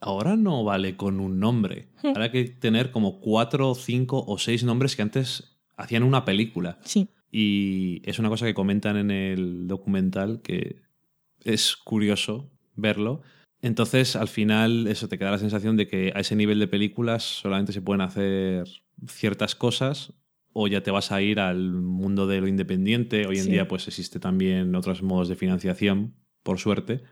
[0.01, 1.88] ahora no vale con un nombre.
[2.03, 2.09] Hmm.
[2.09, 6.78] Ahora hay que tener como cuatro, cinco o seis nombres que antes hacían una película.
[6.84, 7.09] Sí.
[7.30, 10.82] Y es una cosa que comentan en el documental que
[11.44, 13.22] es curioso verlo.
[13.62, 17.24] Entonces, al final, eso te queda la sensación de que a ese nivel de películas
[17.24, 18.68] solamente se pueden hacer
[19.07, 20.12] ciertas cosas
[20.53, 23.26] o ya te vas a ir al mundo de lo independiente.
[23.26, 27.03] Hoy en día, pues existe también otros modos de financiación, por suerte,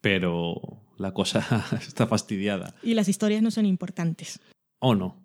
[0.00, 2.74] pero la cosa está fastidiada.
[2.82, 4.40] Y las historias no son importantes.
[4.78, 5.22] O no,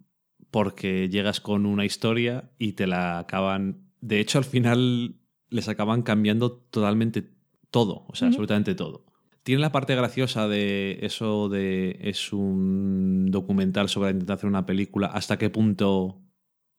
[0.51, 3.91] porque llegas con una historia y te la acaban...
[4.01, 5.15] De hecho, al final
[5.49, 7.30] les acaban cambiando totalmente
[7.71, 9.05] todo, o sea, absolutamente todo.
[9.43, 15.07] Tiene la parte graciosa de eso de es un documental sobre intentar hacer una película,
[15.07, 16.21] hasta qué punto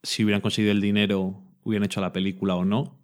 [0.03, 2.99] si hubieran conseguido el dinero hubieran hecho la película o no.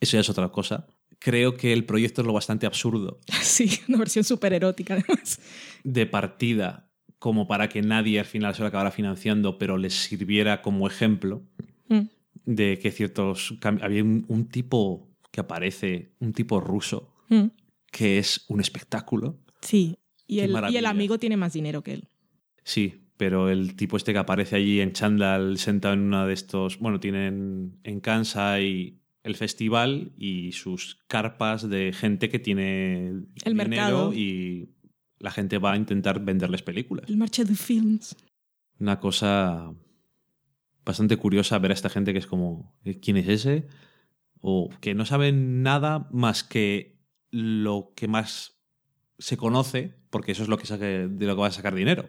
[0.00, 0.86] Eso ya es otra cosa
[1.18, 5.40] creo que el proyecto es lo bastante absurdo Sí, una versión súper erótica además.
[5.84, 10.62] de partida como para que nadie al final se lo acabara financiando, pero les sirviera
[10.62, 11.42] como ejemplo
[11.88, 12.02] Mm.
[12.44, 13.54] de que ciertos...
[13.80, 17.46] Había un, un tipo que aparece, un tipo ruso, Mm.
[17.90, 19.38] que es un espectáculo.
[19.62, 19.96] Sí,
[20.26, 22.08] y el, y el amigo tiene más dinero que él.
[22.62, 26.78] Sí, pero el tipo este que aparece allí en Chandal sentado en una de estos...
[26.78, 28.97] Bueno, tienen en Kansai
[29.28, 34.12] el festival y sus carpas de gente que tiene El dinero mercado.
[34.14, 34.70] y
[35.18, 37.08] la gente va a intentar venderles películas.
[37.08, 38.16] El marcha de films.
[38.80, 39.72] Una cosa
[40.84, 43.66] bastante curiosa ver a esta gente que es como, "¿Eh, ¿quién es ese?
[44.40, 46.98] O que no saben nada más que
[47.30, 48.58] lo que más
[49.18, 52.08] se conoce, porque eso es lo que saque- de lo que va a sacar dinero.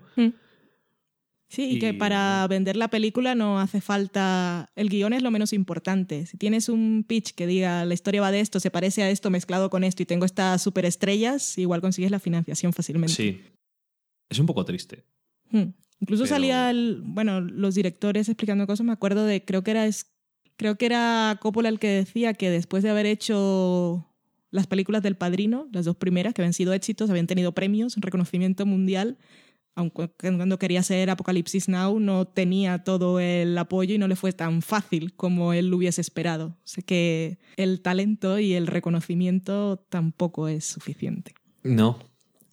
[1.50, 4.70] Sí, y, que para vender la película no hace falta.
[4.76, 6.28] El guion es lo menos importante.
[6.28, 9.32] Si tienes un pitch que diga la historia va de esto, se parece a esto
[9.32, 13.16] mezclado con esto y tengo estas superestrellas, igual consigues la financiación fácilmente.
[13.16, 13.42] Sí.
[14.30, 15.04] Es un poco triste.
[15.50, 15.72] Hmm.
[16.00, 18.86] Incluso Pero- salía el- bueno, los directores explicando cosas.
[18.86, 19.90] Me acuerdo de, creo que era,
[20.56, 24.06] creo que era Coppola el que decía que después de haber hecho
[24.52, 28.66] las películas del Padrino, las dos primeras, que habían sido éxitos, habían tenido premios, reconocimiento
[28.68, 29.18] mundial,
[29.76, 34.34] aunque cuando quería ser Apocalipsis Now no tenía todo el apoyo y no le fue
[34.34, 36.48] tan fácil como él lo hubiese esperado.
[36.48, 41.34] O sea que el talento y el reconocimiento tampoco es suficiente.
[41.64, 42.00] No.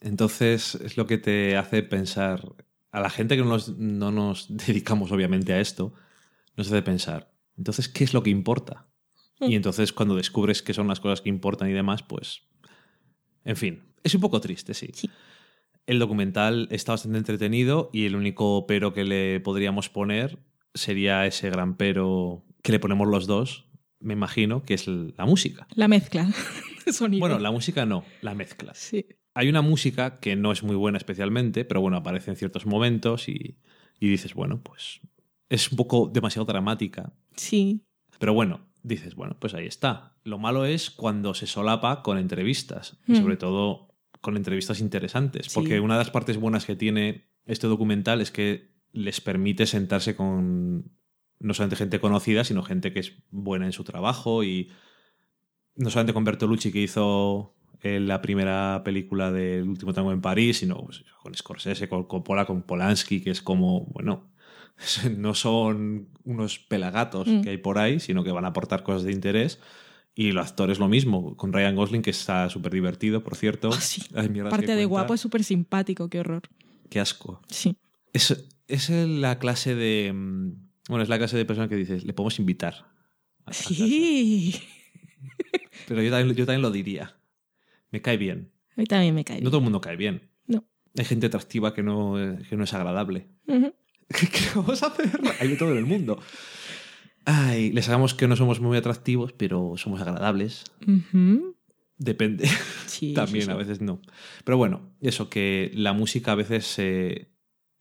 [0.00, 2.52] Entonces es lo que te hace pensar.
[2.92, 5.92] A la gente que no nos, no nos dedicamos obviamente a esto,
[6.56, 8.86] nos hace pensar, entonces, ¿qué es lo que importa?
[9.40, 12.42] Y entonces cuando descubres qué son las cosas que importan y demás, pues...
[13.44, 14.90] En fin, es un poco triste, sí.
[14.92, 15.10] Sí.
[15.86, 20.38] El documental está bastante entretenido y el único pero que le podríamos poner
[20.74, 23.68] sería ese gran pero que le ponemos los dos,
[24.00, 25.66] me imagino, que es la música.
[25.74, 26.28] La mezcla
[26.86, 27.20] de sonido.
[27.20, 28.74] Bueno, la música no, la mezcla.
[28.74, 29.06] Sí.
[29.34, 33.28] Hay una música que no es muy buena especialmente, pero bueno, aparece en ciertos momentos
[33.28, 33.58] y,
[34.00, 35.00] y dices, bueno, pues
[35.48, 37.12] es un poco demasiado dramática.
[37.36, 37.82] Sí.
[38.18, 40.16] Pero bueno, dices, bueno, pues ahí está.
[40.24, 43.16] Lo malo es cuando se solapa con entrevistas, y Hmm.
[43.22, 43.85] sobre todo
[44.26, 45.52] con entrevistas interesantes, Sí.
[45.54, 50.16] porque una de las partes buenas que tiene este documental es que les permite sentarse
[50.16, 50.90] con
[51.38, 54.70] no solamente gente conocida, sino gente que es buena en su trabajo y
[55.76, 60.58] no solamente con Bertolucci que hizo eh, la primera película del último tango en París,
[60.58, 64.30] sino pues, con Scorsese, con Coppola, con Polanski, que es como, bueno,
[65.16, 67.42] no son unos pelagatos Mm.
[67.42, 69.60] que hay por ahí, sino que van a aportar cosas de interés.
[70.18, 73.68] Y los actores lo mismo, con Ryan Gosling, que está súper divertido, por cierto.
[73.72, 74.02] Ah, sí.
[74.14, 76.42] Ay, mierdas Aparte que de guapo, es súper simpático, qué horror.
[76.88, 77.42] Qué asco.
[77.48, 77.76] Sí.
[78.14, 80.12] Es, es la clase de...
[80.14, 80.52] mm,
[80.88, 82.74] Bueno, es la clase de persona que dices, le podemos invitar.
[83.44, 83.62] a- a casa".
[83.74, 84.54] Sí.
[85.86, 87.16] Pero yo también, yo también lo diría.
[87.90, 88.50] Me cae bien.
[88.76, 89.50] A mí también me cae No bien.
[89.50, 90.30] todo el mundo cae bien.
[90.46, 90.64] No.
[90.98, 92.14] Hay gente atractiva que no,
[92.48, 93.28] que no es agradable.
[93.46, 93.72] Ujú.
[94.08, 95.10] ¿Qué, qué vamos a hacer?
[95.40, 96.20] Hay de todo en el mundo.
[97.26, 100.64] Ay, les hagamos que no somos muy atractivos, pero somos agradables.
[101.98, 102.48] Depende.
[102.86, 103.52] Sí, También sí, sí.
[103.52, 104.00] a veces no.
[104.44, 107.32] Pero bueno, eso, que la música a veces se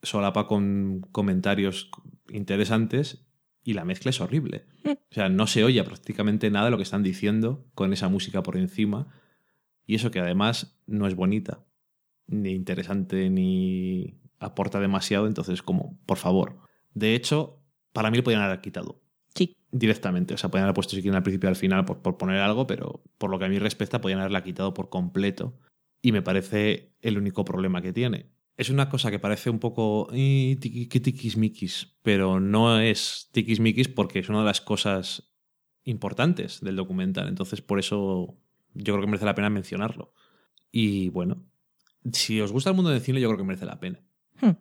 [0.02, 1.90] solapa con comentarios
[2.30, 3.26] interesantes
[3.64, 4.66] y la mezcla es horrible.
[4.84, 4.90] Mm.
[4.90, 8.44] O sea, no se oye prácticamente nada de lo que están diciendo con esa música
[8.44, 9.08] por encima.
[9.86, 11.64] Y eso que además no es bonita,
[12.28, 15.28] ni interesante, ni aporta demasiado.
[15.28, 16.58] Entonces, como, por favor.
[16.94, 17.62] De hecho,
[17.94, 19.05] para mí lo podrían haber quitado.
[19.78, 20.34] Directamente.
[20.34, 22.40] O sea, podían haber puesto si quieren al principio y al final por, por poner
[22.40, 25.60] algo, pero por lo que a mí respecta, podían haberla quitado por completo.
[26.02, 28.32] Y me parece el único problema que tiene.
[28.58, 34.30] Es una cosa que parece un poco eh, tiquismiquis, pero no es tiquismiquis porque es
[34.30, 35.34] una de las cosas
[35.84, 37.28] importantes del documental.
[37.28, 38.38] Entonces, por eso
[38.74, 40.14] yo creo que merece la pena mencionarlo.
[40.72, 41.44] Y bueno,
[42.14, 44.00] si os gusta el mundo del cine, yo creo que merece la pena
[44.42, 44.58] Hmm.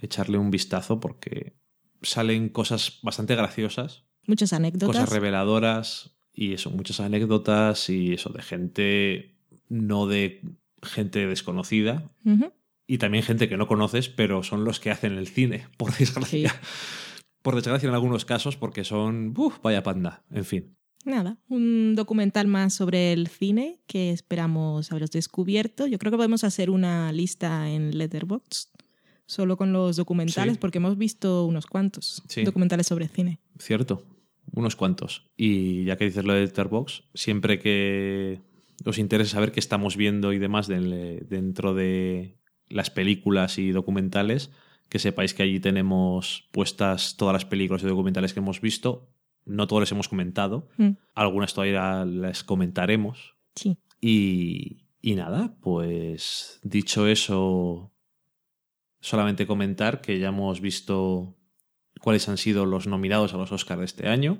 [0.00, 1.54] echarle un vistazo porque
[2.00, 4.88] salen cosas bastante graciosas Muchas anécdotas.
[4.96, 9.34] cosas reveladoras y eso, muchas anécdotas y eso de gente,
[9.68, 10.40] no de
[10.82, 12.08] gente desconocida
[12.86, 16.54] y también gente que no conoces, pero son los que hacen el cine, por desgracia.
[17.42, 19.58] Por desgracia en algunos casos, porque son, ¡uf!
[19.62, 20.74] vaya panda, en fin.
[21.04, 25.86] Nada, un documental más sobre el cine que esperamos haberos descubierto.
[25.86, 28.68] Yo creo que podemos hacer una lista en Letterboxd
[29.24, 30.58] solo con los documentales Sí.
[30.60, 32.42] porque hemos visto unos cuantos Sí.
[32.44, 33.40] documentales sobre cine.
[33.58, 34.02] Cierto,
[34.52, 35.26] unos cuantos.
[35.36, 38.40] Y ya que dices lo de Letterboxd, siempre que
[38.84, 42.36] os interese saber qué estamos viendo y demás del- dentro de
[42.68, 44.50] las películas y documentales,
[44.88, 49.08] que sepáis que allí tenemos puestas todas las películas y documentales que hemos visto.
[49.44, 50.90] No todos les hemos comentado, Mm.
[51.14, 53.76] algunas todavía las comentaremos, Sí.
[54.00, 57.90] Y, y nada, pues dicho eso,
[59.00, 61.36] solamente comentar que ya hemos visto
[62.00, 64.38] cuáles han sido los nominados a los Oscars de este año.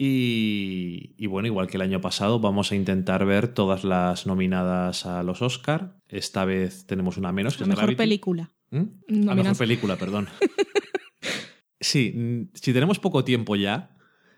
[0.00, 5.06] Y, y bueno, igual que el año pasado, vamos a intentar ver todas las nominadas
[5.06, 5.96] a los Oscar.
[6.08, 7.98] Esta vez tenemos una menos, que La es mejor Gravity.
[7.98, 8.50] película.
[8.70, 8.76] ¿Mm?
[8.76, 9.36] La Nominadas.
[9.36, 10.28] mejor película, perdón.
[11.80, 13.96] sí, si tenemos poco tiempo ya,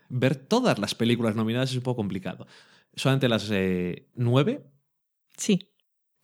[0.09, 2.47] ver todas las películas nominadas es un poco complicado.
[2.95, 4.65] Solamente las eh, nueve,
[5.37, 5.69] Sí.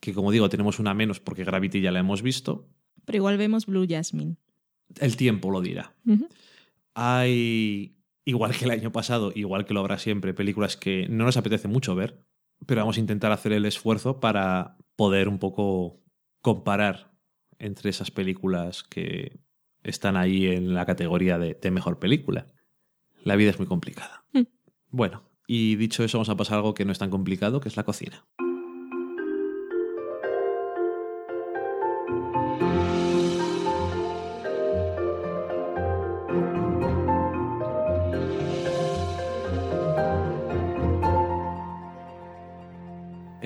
[0.00, 2.68] que como digo, tenemos una menos porque Gravity ya la hemos visto.
[3.04, 4.36] Pero igual vemos Blue Jasmine.
[5.00, 5.94] El tiempo lo dirá.
[6.94, 11.36] Hay, igual que el año pasado, igual que lo habrá siempre, películas que no nos
[11.36, 12.24] apetece mucho ver,
[12.66, 16.02] pero vamos a intentar hacer el esfuerzo para poder un poco
[16.40, 17.12] comparar
[17.58, 19.40] entre esas películas que
[19.82, 22.46] están ahí en la categoría de, de mejor película.
[23.22, 24.24] La vida es muy complicada.
[24.32, 24.42] Mm.
[24.90, 27.68] Bueno, y dicho eso, vamos a pasar a algo que no es tan complicado, que
[27.68, 28.26] es la cocina.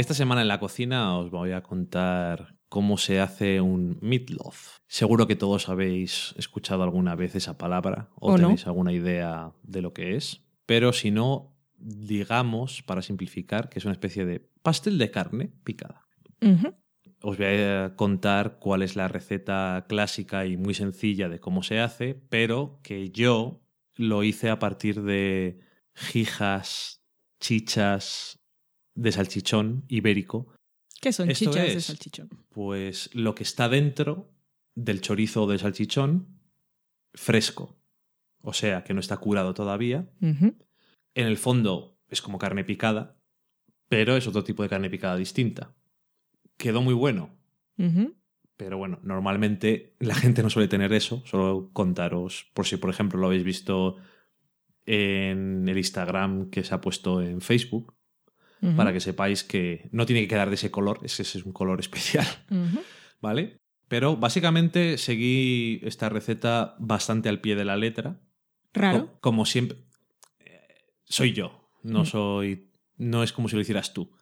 [0.03, 4.79] Esta semana en la cocina os voy a contar cómo se hace un meatloaf.
[4.89, 8.49] Seguro que todos habéis escuchado alguna vez esa palabra o, ¿O no?
[8.49, 13.85] tenéis alguna idea de lo que es, pero si no, digamos, para simplificar, que es
[13.85, 16.05] una especie de pastel de carne picada.
[17.21, 21.79] Os voy a contar cuál es la receta clásica y muy sencilla de cómo se
[21.79, 23.63] hace, pero que yo
[23.95, 25.61] lo hice a partir de
[25.95, 27.05] jijas,
[27.39, 28.42] chichas
[28.95, 30.53] de salchichón ibérico,
[31.01, 32.29] ¿Qué son Esto chichas de es- salchichón?
[32.51, 34.31] pues lo que está dentro
[34.77, 36.29] del chorizo o del salchichón
[37.13, 37.77] fresco,
[38.41, 40.09] o sea, que no está curado todavía.
[40.21, 40.57] En
[41.15, 43.17] el fondo es como carne picada,
[43.89, 45.75] pero es otro tipo de carne picada distinta.
[46.57, 47.31] Quedó muy bueno.
[48.57, 51.23] Pero bueno, normalmente la gente no suele tener eso.
[51.27, 53.97] Solo contaros, por si por ejemplo lo habéis visto
[54.87, 57.95] en el Instagram que se ha puesto en Facebook,
[58.77, 61.81] Para que sepáis que no tiene que quedar de ese color, ese es un color
[61.87, 62.27] especial.
[63.21, 63.59] ¿vale?
[63.89, 68.21] Pero básicamente seguí esta receta bastante al pie de la letra.
[68.73, 69.07] Raro.
[69.07, 69.79] Co- Como siempre.
[70.41, 70.61] eh,
[71.05, 72.71] Soy yo, no soy.
[72.97, 74.13] No es como si lo hicieras tú.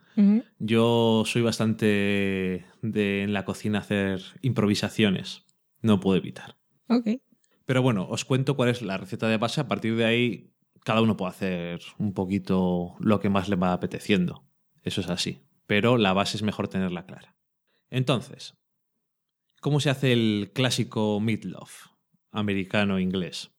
[0.59, 5.45] Yo soy bastante de en la cocina hacer improvisaciones.
[5.83, 6.57] No puedo evitar.
[6.89, 7.09] Ok.
[7.67, 9.61] Pero bueno, os cuento cuál es la receta de base.
[9.61, 10.51] A partir de ahí,
[10.85, 14.45] cada uno puede hacer un poquito lo que más le va apeteciendo.
[14.83, 15.43] Eso es así.
[15.67, 17.37] Pero la base es mejor tenerla clara.
[17.91, 18.55] Entonces,
[19.61, 21.89] ¿cómo se hace el clásico meatloaf
[22.33, 23.53] americano-inglés?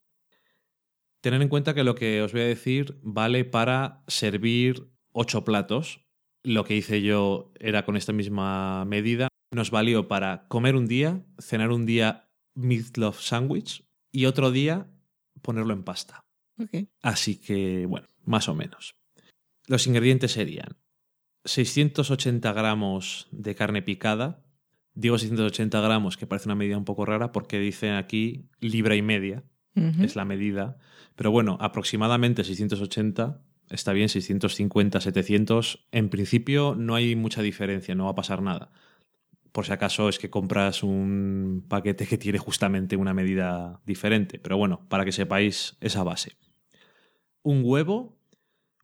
[1.22, 6.06] Tener en cuenta que lo que os voy a decir vale para servir ocho platos.
[6.44, 9.28] Lo que hice yo era con esta misma medida.
[9.52, 14.88] Nos valió para comer un día, cenar un día meatloaf sandwich y otro día
[15.42, 16.26] ponerlo en pasta.
[17.02, 18.96] Así que, bueno, más o menos.
[19.68, 20.78] Los ingredientes serían
[21.46, 24.44] 680 gramos de carne picada.
[24.94, 29.02] Digo 680 gramos, que parece una medida un poco rara porque dicen aquí libra y
[29.02, 29.44] media
[29.74, 30.78] es la medida.
[31.16, 35.88] Pero bueno, aproximadamente 680, está bien, 650, 700.
[35.92, 38.72] En principio no hay mucha diferencia, no va a pasar nada.
[39.52, 44.40] Por si acaso es que compras un paquete que tiene justamente una medida diferente.
[44.40, 46.34] Pero bueno, para que sepáis esa base.
[47.44, 48.18] Un huevo,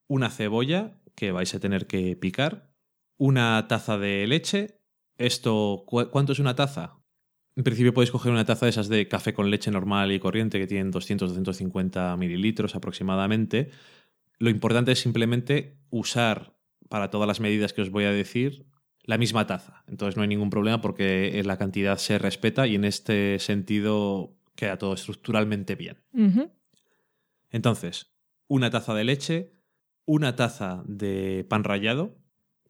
[0.08, 2.74] una cebolla que vais a tener que picar,
[3.18, 4.80] una taza de leche.
[5.18, 6.99] Esto, ¿cu- ¿cuánto es una taza?
[7.55, 10.60] En principio podéis coger una taza de esas de café con leche normal y corriente
[10.60, 13.72] que tienen 200-250 mililitros aproximadamente.
[14.38, 16.55] Lo importante es simplemente usar
[16.89, 18.68] para todas las medidas que os voy a decir
[19.03, 19.84] la misma taza.
[19.88, 24.78] Entonces no hay ningún problema porque la cantidad se respeta y en este sentido queda
[24.78, 25.97] todo estructuralmente bien.
[27.49, 28.14] Entonces,
[28.48, 29.54] una taza de leche,
[30.06, 32.18] una taza de pan rallado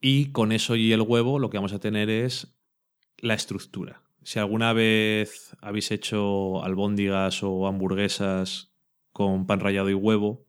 [0.02, 2.56] y con eso y el huevo lo que vamos a tener es
[3.18, 4.04] la estructura.
[4.24, 8.74] Si alguna vez habéis hecho albóndigas o hamburguesas
[9.14, 10.46] con pan rallado y huevo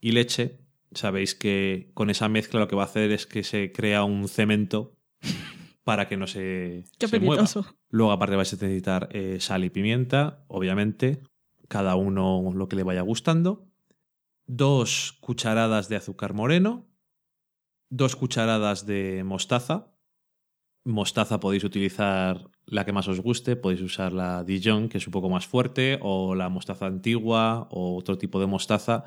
[0.00, 0.58] y leche,
[0.92, 4.28] sabéis que con esa mezcla lo que va a hacer es que se crea un
[4.28, 4.96] cemento
[5.84, 7.46] para que no se, Qué se mueva.
[7.90, 11.22] Luego, aparte, vais a necesitar eh, sal y pimienta, obviamente,
[11.68, 13.68] cada uno lo que le vaya gustando.
[14.46, 16.86] Dos cucharadas de azúcar moreno.
[17.88, 19.94] Dos cucharadas de mostaza.
[20.84, 25.12] Mostaza podéis utilizar la que más os guste, podéis usar la Dijon, que es un
[25.12, 29.04] poco más fuerte, o la mostaza antigua, o otro tipo de mostaza.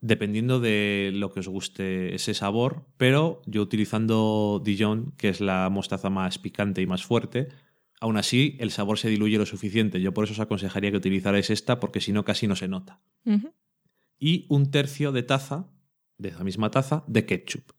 [0.00, 5.68] dependiendo de lo que os guste ese sabor, pero yo utilizando Dijon, que es la
[5.70, 7.48] mostaza más picante y más fuerte,
[8.00, 10.00] aún así el sabor se diluye lo suficiente.
[10.00, 13.00] Yo por eso os aconsejaría que utilizarais esta, porque si no casi no se nota.
[14.18, 15.68] Y un tercio de taza,
[16.18, 17.72] de esa misma taza, de ketchup.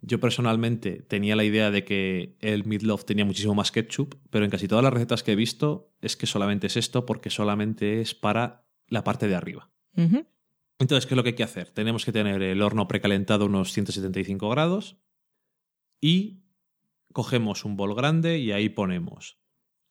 [0.00, 4.50] Yo personalmente tenía la idea de que el meatloaf tenía muchísimo más ketchup, pero en
[4.50, 8.14] casi todas las recetas que he visto es que solamente es esto porque solamente es
[8.14, 9.70] para la parte de arriba.
[10.78, 11.70] Entonces, ¿qué es lo que hay que hacer?
[11.70, 14.98] Tenemos que tener el horno precalentado a unos 175 grados
[16.00, 16.42] y
[17.12, 19.38] cogemos un bol grande y ahí ponemos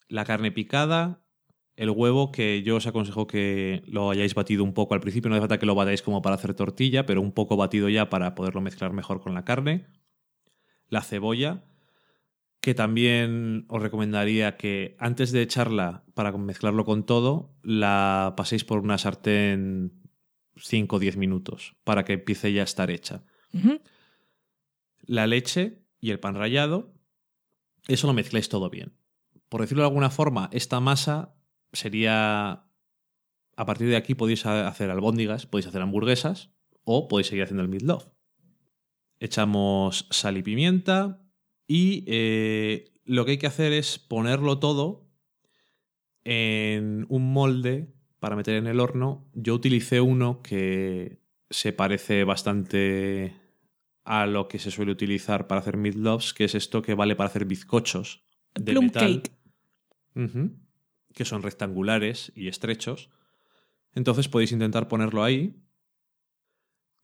[0.10, 1.23] la carne picada,
[1.76, 5.36] el huevo, que yo os aconsejo que lo hayáis batido un poco al principio, no
[5.36, 8.36] hace falta que lo batáis como para hacer tortilla, pero un poco batido ya para
[8.36, 9.88] poderlo mezclar mejor con la carne,
[10.88, 11.64] la cebolla,
[12.62, 18.80] que también os recomendaría que antes de echarla para mezclarlo con todo, la paséis por
[18.80, 20.04] una sartén
[20.56, 23.24] 5 o 10 minutos para que empiece ya a estar hecha.
[25.02, 26.94] La leche y el pan rallado,
[27.88, 28.94] eso lo mezcláis todo bien.
[29.50, 31.36] Por decirlo de alguna forma, esta masa
[31.74, 32.66] sería...
[33.56, 36.50] A partir de aquí podéis hacer albóndigas, podéis hacer hamburguesas
[36.86, 38.08] o podéis seguir haciendo el meatloaf.
[39.20, 41.22] Echamos sal y pimienta
[41.68, 45.08] y eh, lo que hay que hacer es ponerlo todo
[46.24, 49.30] en un molde para meter en el horno.
[49.34, 51.20] Yo utilicé uno que
[51.50, 53.36] se parece bastante
[54.04, 57.30] a lo que se suele utilizar para hacer meatloafs, que es esto que vale para
[57.30, 58.24] hacer bizcochos
[58.56, 59.22] de Plum metal.
[59.22, 59.32] cake.
[61.14, 63.10] Que son rectangulares y estrechos.
[63.94, 65.56] Entonces podéis intentar ponerlo ahí.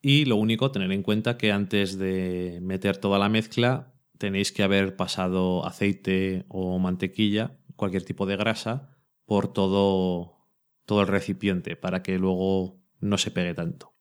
[0.01, 4.63] Y lo único, tener en cuenta que antes de meter toda la mezcla tenéis que
[4.63, 10.37] haber pasado aceite o mantequilla, cualquier tipo de grasa, por todo,
[10.85, 13.93] todo el recipiente para que luego no se pegue tanto.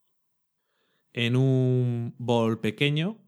[1.12, 3.18] En un bol pequeño,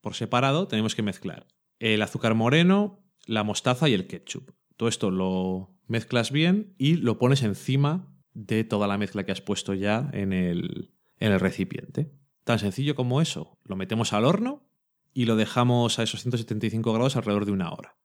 [0.00, 1.46] por separado, tenemos que mezclar
[1.78, 4.50] el azúcar moreno, la mostaza y el ketchup.
[4.76, 9.40] Todo esto lo mezclas bien y lo pones encima de toda la mezcla que has
[9.40, 12.12] puesto ya en el, en el recipiente.
[12.44, 13.58] Tan sencillo como eso.
[13.64, 14.62] Lo metemos al horno
[15.12, 17.96] y lo dejamos a esos 175 grados alrededor de una hora.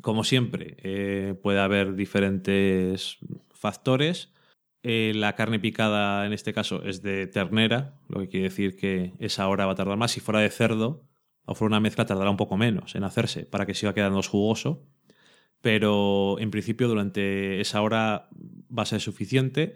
[0.00, 3.18] Como siempre, eh, puede haber diferentes
[3.50, 4.32] factores.
[4.82, 9.14] Eh, la carne picada en este caso es de ternera, lo que quiere decir que
[9.18, 10.12] esa hora va a tardar más.
[10.12, 11.04] Si fuera de cerdo
[11.44, 14.86] o fuera una mezcla, tardará un poco menos en hacerse para que siga quedando jugoso.
[15.66, 18.28] Pero en principio, durante esa hora
[18.70, 19.74] va a ser suficiente.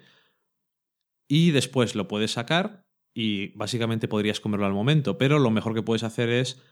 [1.27, 5.19] Y después lo puedes sacar y básicamente podrías comerlo al momento.
[5.19, 6.63] Pero lo mejor que puedes hacer es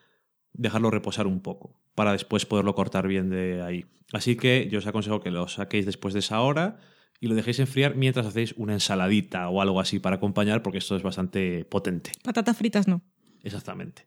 [0.53, 3.87] dejarlo reposar un poco para después poderlo cortar bien de ahí.
[4.12, 6.79] Así que yo os aconsejo que lo saquéis después de esa hora
[7.19, 10.95] y lo dejéis enfriar mientras hacéis una ensaladita o algo así para acompañar porque esto
[10.95, 12.12] es bastante potente.
[12.23, 13.03] Patatas fritas no.
[13.43, 14.07] Exactamente.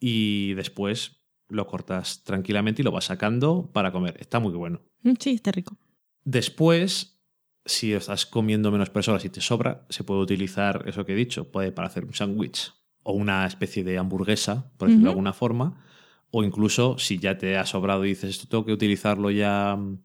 [0.00, 1.17] Y después
[1.48, 4.16] lo cortas tranquilamente y lo vas sacando para comer.
[4.20, 4.80] Está muy bueno.
[5.02, 5.76] Mm, Sí, está rico.
[6.24, 7.20] Después,
[7.64, 11.50] si estás comiendo menos personas y te sobra, se puede utilizar eso que he dicho,
[11.50, 12.72] puede para hacer un sándwich
[13.02, 15.84] o una especie de hamburguesa, por decirlo de alguna forma,
[16.30, 20.02] o incluso si ya te ha sobrado y dices esto tengo que utilizarlo ya mm,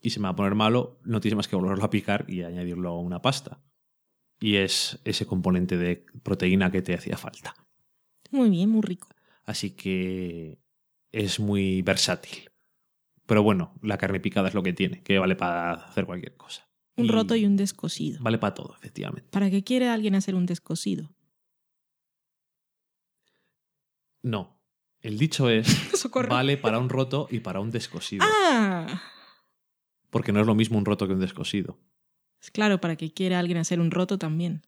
[0.00, 2.42] y se me va a poner malo, no tienes más que volverlo a picar y
[2.42, 3.60] añadirlo a una pasta.
[4.40, 7.54] Y es ese componente de proteína que te hacía falta.
[8.30, 9.08] Muy bien, muy rico.
[9.44, 10.58] Así que
[11.16, 12.50] es muy versátil.
[13.24, 16.68] Pero bueno, la carne picada es lo que tiene, que vale para hacer cualquier cosa.
[16.96, 18.18] Un roto y un descosido.
[18.22, 19.28] Vale para todo, efectivamente.
[19.30, 21.14] ¿Para qué quiere alguien hacer un descosido?
[24.22, 24.60] No.
[25.00, 25.66] El dicho es,
[26.28, 28.24] vale para un roto y para un descosido.
[28.26, 29.02] ¡Ah!
[30.10, 31.78] Porque no es lo mismo un roto que un descosido.
[32.40, 34.62] Es claro, ¿para qué quiere alguien hacer un roto también?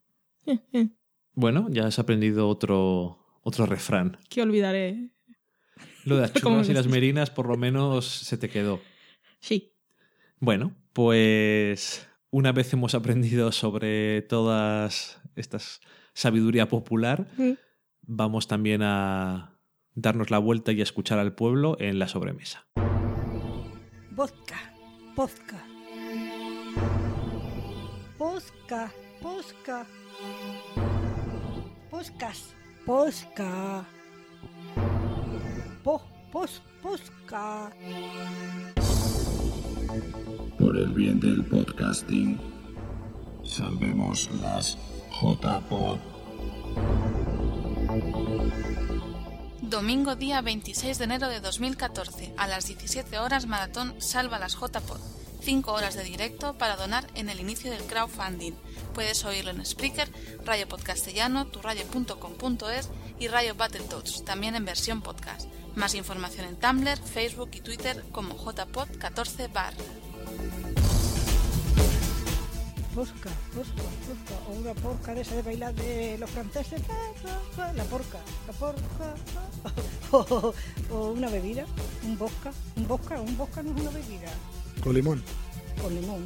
[0.46, 0.88] Eh, eh,
[1.34, 4.18] Bueno, ya has aprendido otro, otro refrán.
[4.28, 5.10] ¿Qué olvidaré?
[6.08, 8.80] Lo de las ¿Cómo churras y las merinas por lo menos se te quedó.
[9.40, 9.72] Sí.
[10.40, 15.80] Bueno, pues una vez hemos aprendido sobre todas estas
[16.14, 17.52] sabiduría popular, Mm.
[18.02, 19.56] vamos también a
[19.94, 22.66] darnos la vuelta y a escuchar al pueblo en la sobremesa.
[24.10, 24.74] Vodka,
[25.14, 25.64] vodka.
[28.18, 28.92] Posca,
[29.22, 29.86] posca.
[31.90, 32.54] Poscas,
[32.84, 33.86] posca.
[35.88, 37.70] Po, pos, posca.
[40.58, 42.38] Por el bien del podcasting,
[43.42, 44.76] salvemos las
[45.18, 45.98] JPod.
[49.62, 55.00] Domingo día 26 de enero de 2014, a las 17 horas, Maratón Salva las JPod.
[55.40, 58.52] 5 horas de directo para donar en el inicio del crowdfunding.
[58.92, 60.10] Puedes oírlo en Spreaker,
[60.44, 65.48] Radio Podcastellano, turradio.com.es y Radio Battletoads, también en versión podcast.
[65.76, 69.72] Más información en Tumblr, Facebook y Twitter como jpod14bar.
[72.94, 74.34] Posca, posca, posca.
[74.48, 76.82] O una porca de esa de bailar de los franceses.
[77.76, 79.14] La porca, la porca.
[80.10, 80.54] O,
[80.90, 81.64] o una bebida,
[82.04, 82.52] un vodka.
[82.76, 84.30] Un vodka, un vodka no es una bebida.
[84.82, 85.22] Con limón.
[85.80, 86.24] Con limón.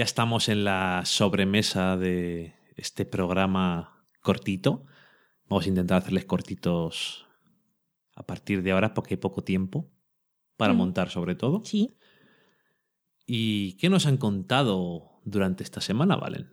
[0.00, 4.86] Ya estamos en la sobremesa de este programa cortito.
[5.50, 7.26] Vamos a intentar hacerles cortitos
[8.14, 9.90] a partir de ahora porque hay poco tiempo
[10.56, 10.76] para Mm.
[10.76, 11.62] montar sobre todo.
[11.64, 11.90] Sí.
[13.26, 16.48] ¿Y qué nos han contado durante esta semana, Valen?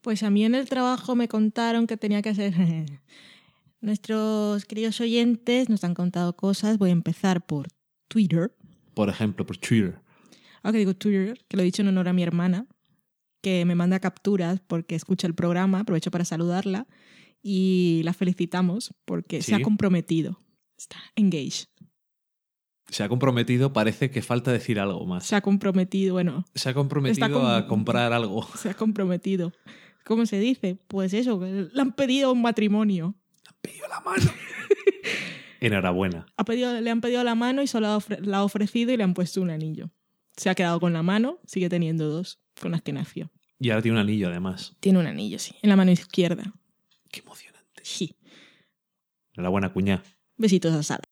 [0.00, 2.52] Pues a mí en el trabajo me contaron que tenía que hacer...
[3.80, 6.78] Nuestros queridos oyentes nos han contado cosas.
[6.78, 7.68] Voy a empezar por
[8.08, 8.52] Twitter.
[8.94, 10.00] Por ejemplo, por Twitter.
[10.62, 12.66] Ahora que digo Twitter, que lo he dicho en honor a mi hermana,
[13.40, 16.88] que me manda capturas porque escucha el programa, aprovecho para saludarla
[17.42, 20.38] y la felicitamos porque se ha comprometido.
[20.76, 21.66] Está engaged.
[22.88, 25.26] Se ha comprometido, parece que falta decir algo más.
[25.26, 28.46] Se ha comprometido, bueno, Se ha comprometido com- a comprar algo.
[28.56, 29.52] se ha comprometido.
[30.06, 30.78] ¿Cómo se dice?
[30.88, 33.14] Pues eso, le han pedido un matrimonio.
[35.60, 36.26] Enhorabuena.
[36.36, 39.02] Ha pedido, le han pedido la mano y solo ofre- la ha ofrecido y le
[39.04, 39.90] han puesto un anillo.
[40.36, 43.30] Se ha quedado con la mano, sigue teniendo dos, con las que nació.
[43.58, 44.76] Y ahora tiene un anillo, además.
[44.80, 46.54] Tiene un anillo, sí, en la mano izquierda.
[47.10, 47.82] Qué emocionante.
[47.82, 48.16] Sí.
[49.34, 50.02] Enhorabuena, cuñá.
[50.36, 51.04] Besitos a Sara.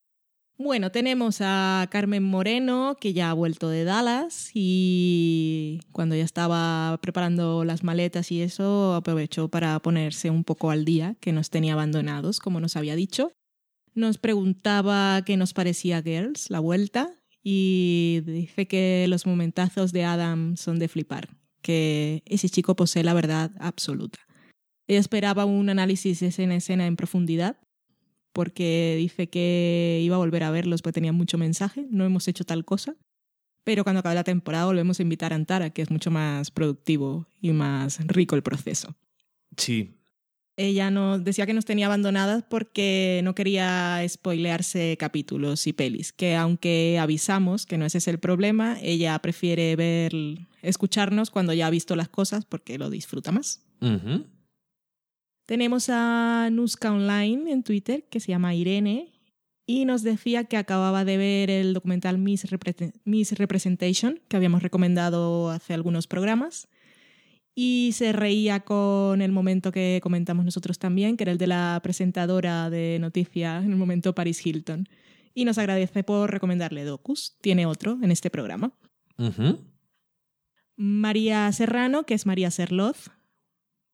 [0.59, 6.99] Bueno, tenemos a Carmen Moreno, que ya ha vuelto de Dallas y cuando ya estaba
[7.03, 11.75] preparando las maletas y eso, aprovechó para ponerse un poco al día, que nos tenía
[11.75, 13.33] abandonados, como nos había dicho.
[13.95, 20.57] Nos preguntaba qué nos parecía Girls, la vuelta, y dice que los momentazos de Adam
[20.57, 21.29] son de flipar,
[21.61, 24.26] que ese chico posee la verdad absoluta.
[24.89, 27.57] Ella esperaba un análisis escena a escena en profundidad,
[28.33, 31.87] porque dice que iba a volver a verlos porque tenía mucho mensaje.
[31.91, 32.97] No hemos hecho tal cosa.
[33.65, 37.27] Pero cuando acabe la temporada volvemos a invitar a Antara, que es mucho más productivo
[37.41, 38.95] y más rico el proceso.
[39.57, 39.97] Sí.
[40.57, 46.37] Ella nos decía que nos tenía abandonadas porque no quería spoilearse capítulos y pelis, que
[46.37, 50.13] aunque avisamos que no ese es el problema, ella prefiere ver,
[50.63, 53.67] escucharnos cuando ya ha visto las cosas porque lo disfruta más.
[55.47, 59.13] Tenemos a Nuska Online en Twitter, que se llama Irene,
[59.65, 64.63] y nos decía que acababa de ver el documental Miss, Repre- Miss Representation, que habíamos
[64.63, 66.69] recomendado hace algunos programas,
[67.55, 71.81] y se reía con el momento que comentamos nosotros también, que era el de la
[71.83, 74.89] presentadora de noticias en el momento Paris Hilton.
[75.33, 77.37] Y nos agradece por recomendarle Docus.
[77.41, 78.73] Tiene otro en este programa.
[80.77, 83.11] María Serrano, que es María Serloz.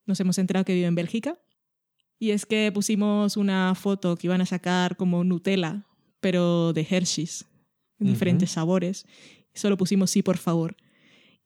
[0.06, 1.38] Nos hemos enterado que vive en Bélgica.
[2.22, 5.82] Y es que pusimos una foto que iban a sacar como Nutella,
[6.20, 7.46] pero de Hershey's,
[7.98, 9.06] en diferentes sabores.
[9.54, 10.76] Solo pusimos sí, por favor.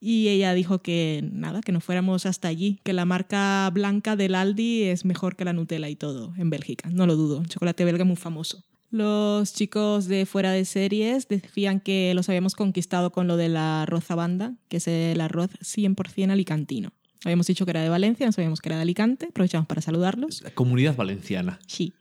[0.00, 4.34] Y ella dijo que nada, que no fuéramos hasta allí, que la marca blanca del
[4.34, 6.90] Aldi es mejor que la Nutella y todo en Bélgica.
[6.90, 7.42] No lo dudo.
[7.46, 8.62] Chocolate belga muy famoso.
[8.90, 13.84] Los chicos de fuera de series decían que los habíamos conquistado con lo de la
[13.84, 16.92] arroz a banda, que es el arroz 100% alicantino.
[17.26, 19.26] Habíamos dicho que era de Valencia, no sabíamos que era de Alicante.
[19.30, 20.42] Aprovechamos para saludarlos.
[20.42, 21.58] La comunidad valenciana.
[21.66, 21.92] Sí.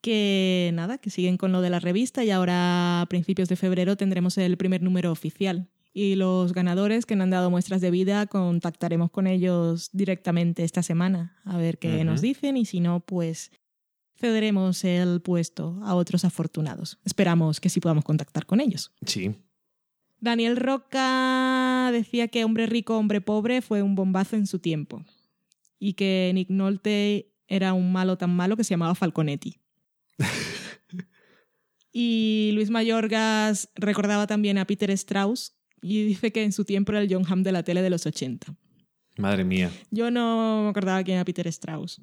[0.00, 3.98] Que nada, que siguen con lo de la revista y ahora a principios de febrero
[3.98, 5.68] tendremos el primer número oficial.
[5.92, 10.82] Y los ganadores que no han dado muestras de vida contactaremos con ellos directamente esta
[10.82, 13.52] semana a ver qué nos dicen y si no, pues
[14.16, 16.98] cederemos el puesto a otros afortunados.
[17.04, 18.90] Esperamos que sí podamos contactar con ellos.
[19.04, 19.34] Sí.
[20.20, 25.04] Daniel Roca decía que Hombre Rico, Hombre Pobre fue un bombazo en su tiempo
[25.78, 29.60] y que Nick Nolte era un malo tan malo que se llamaba Falconetti.
[31.92, 37.00] y Luis Mayorgas recordaba también a Peter Strauss y dice que en su tiempo era
[37.00, 38.54] el John Hamm de la tele de los 80.
[39.16, 39.70] Madre mía.
[39.90, 42.00] Yo no me acordaba quién era Peter Strauss,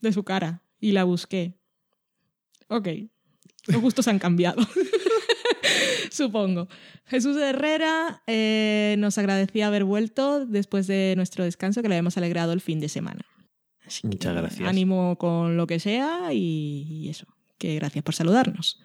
[0.00, 1.54] de su cara, y la busqué.
[2.68, 2.88] Ok,
[3.66, 4.62] los gustos han cambiado.
[6.14, 6.68] Supongo.
[7.06, 12.52] Jesús Herrera eh, nos agradecía haber vuelto después de nuestro descanso, que le habíamos alegrado
[12.52, 13.24] el fin de semana.
[14.02, 14.68] Muchas gracias.
[14.68, 17.26] Ánimo con lo que sea y, y eso.
[17.58, 18.80] Que gracias por saludarnos.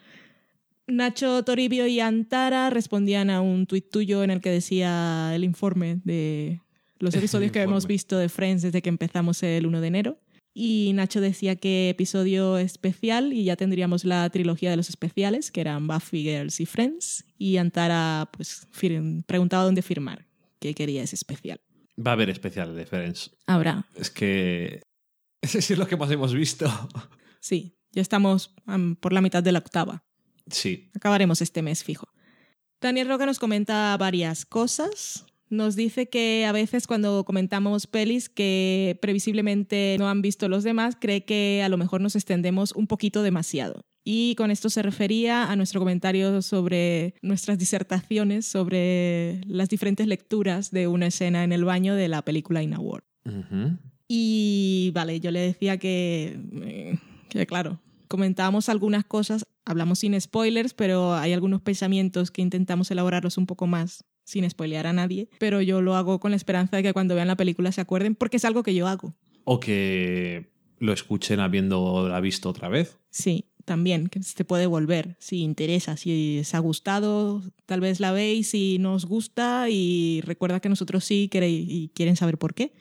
[0.88, 6.00] Nacho Toribio y Antara respondían a un tuit tuyo en el que decía el informe
[6.04, 6.62] de
[7.00, 10.20] los episodios que hemos visto de Friends desde que empezamos el 1 de enero.
[10.58, 15.60] Y Nacho decía que episodio especial y ya tendríamos la trilogía de los especiales, que
[15.60, 17.26] eran Buffy Girls y Friends.
[17.38, 18.66] Y Antara pues
[19.28, 20.26] preguntaba dónde firmar,
[20.62, 21.60] que quería ese especial.
[22.00, 23.32] Va a haber especial de Friends.
[23.46, 24.82] Habrá, Es que.
[25.42, 26.66] Ese sí es lo que más hemos visto.
[27.42, 30.06] sí, ya estamos am, por la mitad de la octava.
[30.50, 30.90] Sí.
[30.96, 32.08] Acabaremos este mes fijo.
[32.80, 35.26] Daniel Roca nos comenta varias cosas.
[35.56, 40.98] Nos dice que a veces cuando comentamos pelis que previsiblemente no han visto los demás,
[41.00, 43.86] cree que a lo mejor nos extendemos un poquito demasiado.
[44.04, 50.72] Y con esto se refería a nuestro comentario sobre nuestras disertaciones sobre las diferentes lecturas
[50.72, 53.04] de una escena en el baño de la película In a War.
[54.08, 57.00] Y vale, yo le decía que, eh,
[57.30, 57.80] que claro,
[58.10, 63.66] comentábamos algunas cosas, hablamos sin spoilers, pero hay algunos pensamientos que intentamos elaborarlos un poco
[63.66, 67.16] más sin spoilear a nadie, pero yo lo hago con la esperanza de que cuando
[67.16, 69.16] vean la película se acuerden, porque es algo que yo hago.
[69.46, 70.50] O que
[70.80, 72.98] lo escuchen habiéndola visto otra vez.
[73.12, 78.12] Sí, también, que se puede volver, si interesa, si os ha gustado, tal vez la
[78.12, 82.54] veis y no os gusta y recuerda que nosotros sí quere- y quieren saber por
[82.54, 82.74] qué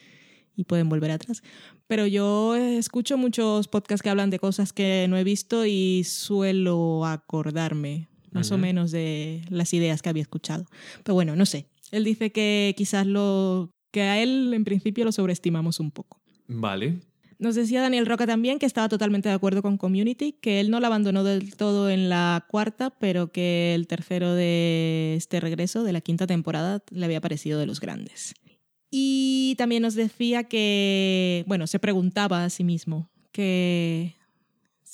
[0.57, 1.43] y pueden volver atrás.
[1.87, 7.05] Pero yo escucho muchos podcasts que hablan de cosas que no he visto y suelo
[7.07, 10.67] acordarme más o menos de las ideas que había escuchado.
[11.03, 11.67] Pero bueno, no sé.
[11.91, 16.21] Él dice que quizás lo que a él en principio lo sobreestimamos un poco.
[16.49, 16.99] Vale.
[17.39, 20.81] Nos decía Daniel Roca también que estaba totalmente de acuerdo con Community, que él no
[20.81, 25.93] la abandonó del todo en la cuarta, pero que el tercero de este regreso, de
[25.93, 28.35] la quinta temporada, le había parecido de los grandes.
[28.91, 34.15] Y también nos decía que, bueno, se preguntaba a sí mismo que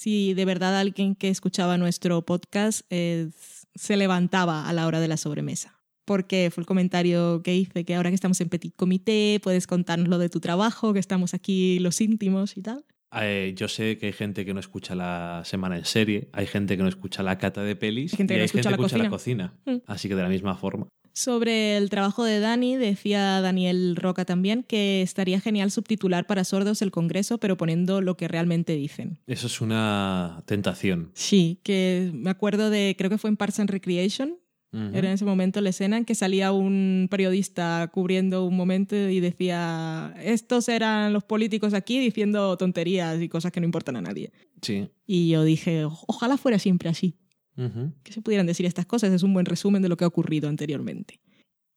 [0.01, 3.29] si de verdad alguien que escuchaba nuestro podcast eh,
[3.75, 5.79] se levantaba a la hora de la sobremesa.
[6.07, 10.09] Porque fue el comentario que hice, que ahora que estamos en Petit Comité, puedes contarnos
[10.09, 12.87] lo de tu trabajo, que estamos aquí los íntimos y tal.
[13.21, 16.79] Eh, yo sé que hay gente que no escucha la semana en serie, hay gente
[16.79, 18.77] que no escucha la cata de pelis Hay gente y que no hay escucha gente
[18.77, 19.51] que la escucha la cocina.
[19.51, 19.77] cocina.
[19.77, 19.83] Mm.
[19.87, 20.89] Así que de la misma forma.
[21.13, 26.83] Sobre el trabajo de Dani, decía Daniel Roca también que estaría genial subtitular para sordos
[26.83, 29.19] el Congreso, pero poniendo lo que realmente dicen.
[29.27, 31.11] Eso es una tentación.
[31.15, 34.37] Sí, que me acuerdo de, creo que fue en Parks and Recreation,
[34.73, 39.19] era en ese momento la escena en que salía un periodista cubriendo un momento y
[39.19, 44.31] decía, estos eran los políticos aquí diciendo tonterías y cosas que no importan a nadie.
[44.63, 44.89] Sí.
[45.09, 47.17] Y yo dije, "O- ojalá fuera siempre así.
[47.57, 47.93] Ujú.
[48.03, 49.13] que se pudieran decir estas cosas.
[49.13, 51.21] Es un buen resumen de lo que ha ocurrido anteriormente.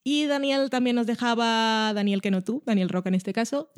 [0.05, 3.69] Y Daniel también nos dejaba, Daniel que no tú, Daniel Roca en este caso,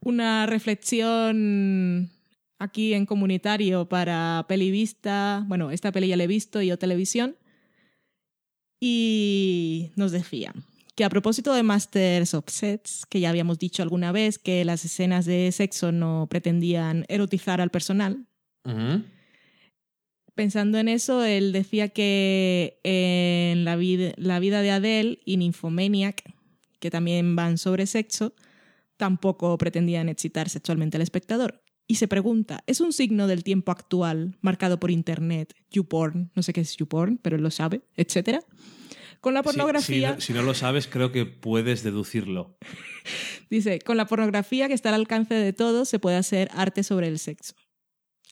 [0.00, 2.10] una reflexión
[2.58, 5.44] aquí en comunitario para Pelivista.
[5.48, 7.36] Bueno, esta peli ya la he visto y yo televisión.
[8.80, 10.52] Y nos decía
[10.94, 14.84] que a propósito de Masters of Sets, que ya habíamos dicho alguna vez que las
[14.84, 18.26] escenas de sexo no pretendían erotizar al personal,
[18.64, 19.02] Ujú.
[20.36, 26.22] Pensando en eso, él decía que en la vida, la vida de Adele y Nymphomaniac,
[26.78, 28.34] que también van sobre sexo,
[28.98, 31.62] tampoco pretendían excitar sexualmente al espectador.
[31.86, 36.52] Y se pregunta, ¿es un signo del tiempo actual marcado por Internet, YouPorn, no sé
[36.52, 38.40] qué es YouPorn, pero él lo sabe, etcétera?
[39.22, 42.58] Con la pornografía, si, no, si no lo sabes, creo que puedes deducirlo.
[43.48, 47.08] dice, con la pornografía que está al alcance de todos, se puede hacer arte sobre
[47.08, 47.54] el sexo.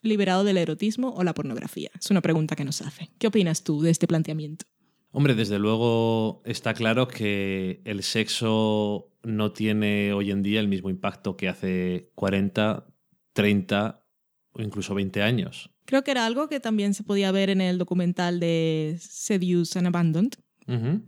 [0.05, 1.91] ¿Liberado del erotismo o la pornografía?
[1.99, 3.11] Es una pregunta que nos hace.
[3.19, 4.67] ¿Qué opinas tú de este planteamiento?
[5.11, 10.91] Hombre, desde luego está claro que el sexo no tiene hoy en día el mismo
[10.91, 12.87] impacto que hace 40,
[13.33, 14.05] 30
[14.53, 15.71] o incluso 20 años.
[15.87, 19.89] Creo que era algo que también se podía ver en el documental de Seduce and
[19.89, 20.33] Abandoned,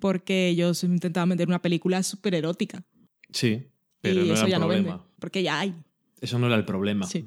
[0.00, 2.84] porque ellos intentaban vender una película súper erótica.
[3.30, 3.66] Sí,
[4.00, 5.10] pero y no eso era ya el no vende, problema.
[5.18, 5.74] porque ya hay.
[6.20, 7.06] Eso no era el problema.
[7.06, 7.26] Sí.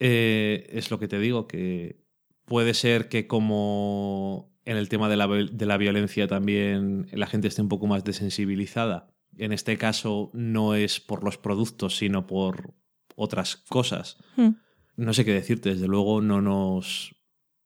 [0.00, 2.00] Eh, es lo que te digo, que
[2.46, 7.48] puede ser que como en el tema de la, de la violencia también la gente
[7.48, 9.14] esté un poco más desensibilizada.
[9.36, 12.74] En este caso no es por los productos, sino por
[13.14, 14.16] otras cosas.
[14.36, 14.50] Hmm.
[14.96, 17.14] No sé qué decirte, desde luego no nos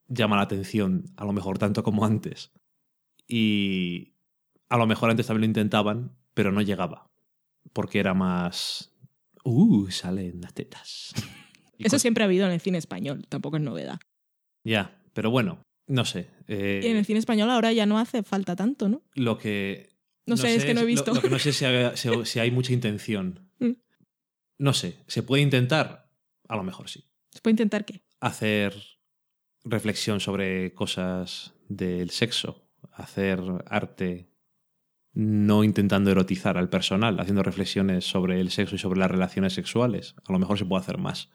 [0.09, 2.53] llama la atención, a lo mejor tanto como antes.
[3.27, 4.15] Y
[4.69, 7.11] a lo mejor antes también lo intentaban, pero no llegaba.
[7.73, 8.93] Porque era más...
[9.45, 11.13] Uh, salen las tetas.
[11.79, 13.99] Eso siempre ha habido en el cine español, tampoco es novedad.
[14.65, 16.29] Ya, pero bueno, No sé.
[16.49, 19.03] eh, Y en el cine español ahora ya no hace falta tanto, ¿no?
[19.15, 19.91] Lo que.
[20.27, 21.13] No sé, es que no he visto.
[21.13, 23.51] Lo, que no sé si hay, si- si hay mucha intención.
[23.59, 23.73] Mm.
[24.59, 24.97] No sé.
[25.07, 26.09] ¿Se puede intentar?
[26.49, 27.05] A lo mejor sí.
[27.31, 28.03] ¿Se puede intentar qué?
[28.21, 28.75] Hacer
[29.65, 32.63] reflexión sobre cosas del sexo.
[32.93, 34.31] Hacer arte
[35.13, 40.15] no intentando erotizar al personal, haciendo reflexiones sobre el sexo y sobre las relaciones sexuales.
[40.27, 41.29] A lo mejor se puede hacer más.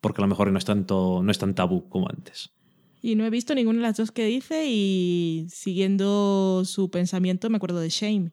[0.00, 2.50] Porque a lo mejor no es, tanto, no es tan tabú como antes.
[3.02, 7.56] Y no he visto ninguna de las dos que dice y siguiendo su pensamiento me
[7.56, 8.32] acuerdo de Shame.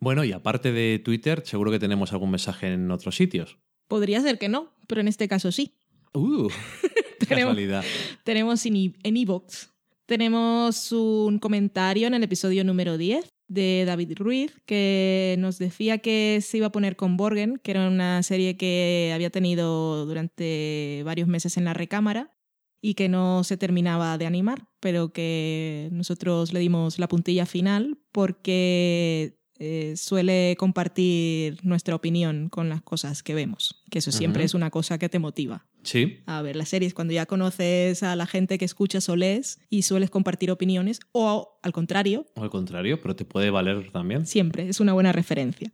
[0.00, 3.58] Bueno, y aparte de Twitter, seguro que tenemos algún mensaje en otros sitios.
[3.88, 5.74] Podría ser que no, pero en este caso sí.
[6.14, 6.48] Uh,
[7.20, 7.84] Tenemos- casualidad.
[8.24, 9.68] Tenemos en en iVoox.
[10.06, 16.40] Tenemos un comentario en el episodio número 10 de David Ruiz que nos decía que
[16.42, 21.28] se iba a poner con Borgen, que era una serie que había tenido durante varios
[21.28, 22.36] meses en la recámara
[22.80, 27.98] y que no se terminaba de animar, pero que nosotros le dimos la puntilla final
[28.10, 34.54] porque eh, suele compartir nuestra opinión con las cosas que vemos, que eso siempre es
[34.54, 36.18] una cosa que te motiva Sí.
[36.26, 39.82] a ver las series cuando ya conoces a la gente que escuchas o lees y
[39.82, 44.26] sueles compartir opiniones o al contrario, O al contrario, pero te puede valer también.
[44.26, 45.72] siempre es una buena referencia.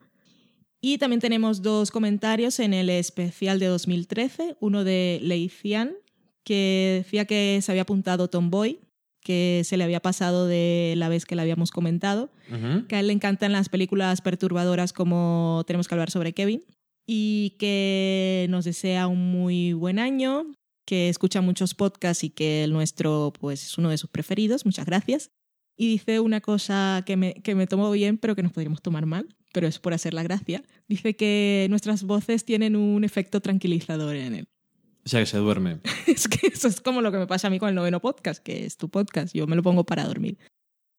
[0.80, 5.92] Y también tenemos dos comentarios en el especial de 2013, uno de Leician
[6.44, 8.78] que decía que se había apuntado Tomboy,
[9.20, 12.86] que se le había pasado de la vez que le habíamos comentado, Ujú.
[12.86, 16.62] que a él le encantan las películas perturbadoras como Tenemos que hablar sobre Kevin
[17.10, 20.52] y que nos desea un muy buen año,
[20.84, 24.84] que escucha muchos podcasts y que el nuestro pues es uno de sus preferidos, muchas
[24.84, 25.30] gracias.
[25.74, 29.06] Y dice una cosa que me, que me tomó bien, pero que nos podríamos tomar
[29.06, 30.62] mal, pero es por hacer la gracia.
[30.86, 34.48] Dice que nuestras voces tienen un efecto tranquilizador en él.
[35.06, 35.80] O sea que se duerme.
[36.06, 38.42] Es que eso es como lo que me pasa a mí con el noveno podcast,
[38.42, 40.36] que es tu podcast, yo me lo pongo para dormir.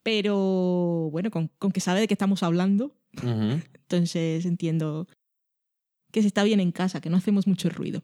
[0.02, 3.62] Pero bueno, con, con que sabe de qué estamos hablando, Ujú.
[3.76, 5.08] entonces entiendo
[6.12, 8.02] que se está bien en casa, que no hacemos mucho ruido.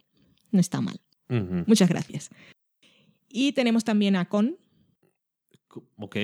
[0.51, 0.99] No está mal.
[1.67, 2.29] Muchas gracias.
[3.29, 4.57] Y tenemos también a Con,
[5.97, 6.15] Ok.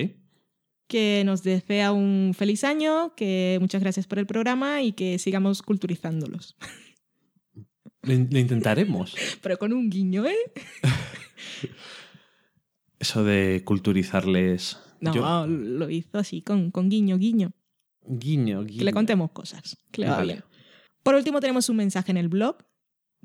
[0.88, 5.62] que nos desea un feliz año, que muchas gracias por el programa y que sigamos
[5.62, 6.56] culturizándolos.
[8.04, 9.16] Lo, in- lo intentaremos.
[9.42, 10.36] Pero con un guiño, ¿eh?
[13.00, 14.78] Eso de culturizarles.
[15.00, 17.52] No, Yo- lo hizo así, con, con guiño, guiño.
[18.06, 18.78] guiño, guiño.
[18.80, 19.78] Que le contemos cosas.
[19.92, 20.44] Que le va Vale.
[21.04, 22.58] Por último, tenemos un mensaje en el blog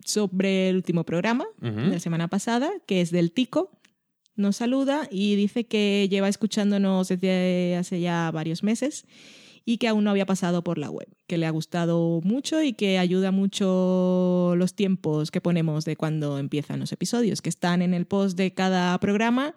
[0.05, 3.70] sobre el último programa de la semana pasada, que es del Tico.
[4.35, 9.07] Nos saluda y dice que lleva escuchándonos desde hace ya varios meses
[9.64, 12.74] y que aún no había pasado por la web, que le ha gustado mucho y
[12.74, 17.93] que ayuda mucho los tiempos que ponemos de cuando empiezan los episodios, que están en
[17.93, 19.55] el post de cada programa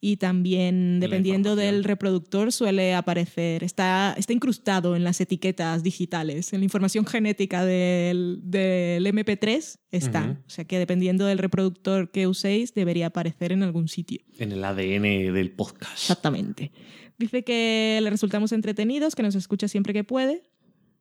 [0.00, 6.60] y también dependiendo del reproductor suele aparecer, está, está incrustado en las etiquetas digitales, en
[6.60, 10.22] la información genética del, del MP3 está.
[10.22, 10.32] Ujú.
[10.46, 14.20] O sea que dependiendo del reproductor que uséis debería aparecer en algún sitio.
[14.38, 15.92] En el ADN del podcast.
[15.92, 16.70] Exactamente.
[17.18, 20.42] Dice que le resultamos entretenidos, que nos escucha siempre que puede,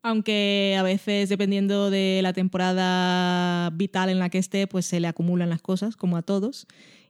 [0.03, 5.07] aunque a veces, dependiendo de la temporada vital en la que esté, pues se le
[5.07, 6.65] acumulan las cosas, como a todos.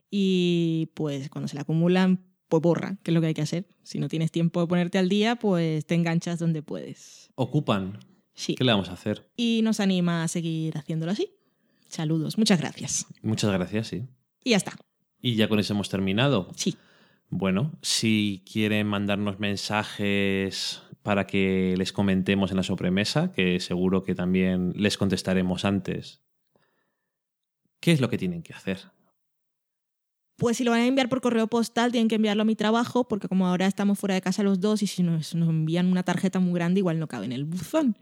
[0.09, 3.67] Y pues cuando se le acumulan, pues borra, que es lo que hay que hacer.
[3.83, 7.31] Si no tienes tiempo de ponerte al día, pues te enganchas donde puedes.
[7.35, 7.99] Ocupan.
[8.33, 8.55] Sí.
[8.55, 9.29] ¿Qué le vamos a hacer?
[9.35, 11.31] Y nos anima a seguir haciéndolo así.
[11.89, 13.05] Saludos, muchas gracias.
[13.21, 14.03] Muchas gracias, sí.
[14.43, 14.77] Y ya está.
[15.21, 16.49] Y ya con eso hemos terminado.
[16.55, 16.75] Sí.
[17.29, 24.15] Bueno, si quieren mandarnos mensajes para que les comentemos en la sobremesa, que seguro que
[24.15, 26.21] también les contestaremos antes,
[27.79, 28.79] ¿qué es lo que tienen que hacer?
[30.37, 33.07] Pues si lo van a enviar por correo postal, tienen que enviarlo a mi trabajo,
[33.07, 36.03] porque como ahora estamos fuera de casa los dos y si nos, nos envían una
[36.03, 37.97] tarjeta muy grande, igual no cabe en el buzón.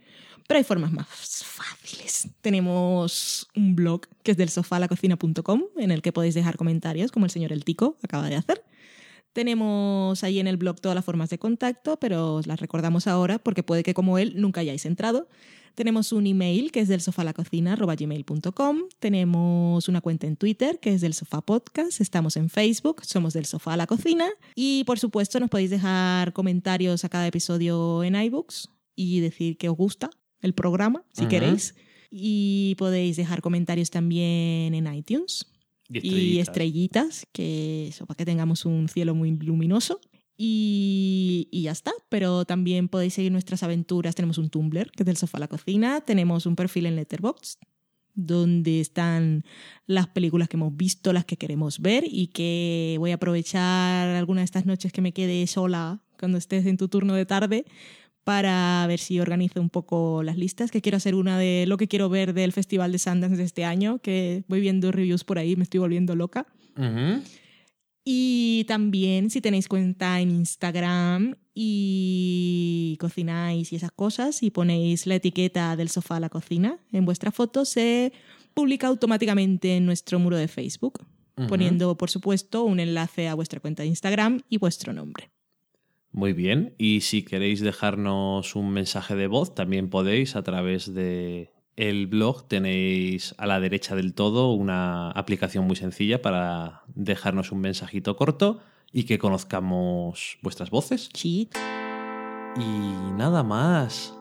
[0.47, 2.27] Pero hay formas más fáciles.
[2.41, 7.31] Tenemos un blog que es del sofalacocina.com, en el que podéis dejar comentarios, como el
[7.31, 8.63] señor El Tico acaba de hacer.
[9.33, 13.39] Tenemos ahí en el blog todas las formas de contacto, pero os las recordamos ahora
[13.39, 15.27] porque puede que como él nunca hayáis entrado.
[15.75, 18.77] Tenemos un email que es del sofalacocina.gmail.com.
[18.99, 21.99] Tenemos una cuenta en Twitter que es del Sofá Podcast.
[21.99, 24.25] Estamos en Facebook, somos del Sofá a la Cocina.
[24.55, 29.67] Y por supuesto nos podéis dejar comentarios a cada episodio en iBooks y decir que
[29.67, 30.09] os gusta
[30.41, 31.75] el programa, si queréis.
[32.09, 35.45] Y podéis dejar comentarios también en iTunes
[35.89, 36.47] Y y estrellitas.
[36.47, 39.99] estrellitas, que eso, para que tengamos un cielo muy luminoso.
[40.37, 44.15] Y, y ya está, pero también podéis seguir nuestras aventuras.
[44.15, 46.01] Tenemos un Tumblr, que es del sofá a la cocina.
[46.01, 47.59] Tenemos un perfil en Letterboxd,
[48.15, 49.43] donde están
[49.85, 54.41] las películas que hemos visto, las que queremos ver y que voy a aprovechar alguna
[54.41, 57.65] de estas noches que me quede sola cuando estés en tu turno de tarde
[58.25, 61.87] para ver si organizo un poco las listas, que quiero hacer una de lo que
[61.87, 65.55] quiero ver del Festival de Sundance de este año, que voy viendo reviews por ahí,
[65.55, 66.47] me estoy volviendo loca.
[68.07, 75.15] Y también si tenéis cuenta en Instagram y cocináis y esas cosas y ponéis la
[75.15, 78.13] etiqueta del sofá a la cocina en vuestra foto, se
[78.53, 81.03] publica automáticamente en nuestro muro de Facebook,
[81.49, 85.31] poniendo, por supuesto, un enlace a vuestra cuenta de Instagram y vuestro nombre.
[86.11, 86.75] Muy bien.
[86.77, 92.47] Y si queréis dejarnos un mensaje de voz, también podéis a través de el blog.
[92.47, 98.59] Tenéis a la derecha del todo una aplicación muy sencilla para dejarnos un mensajito corto
[98.91, 101.09] y que conozcamos vuestras voces.
[101.13, 101.49] Sí.
[102.57, 104.13] Y nada más.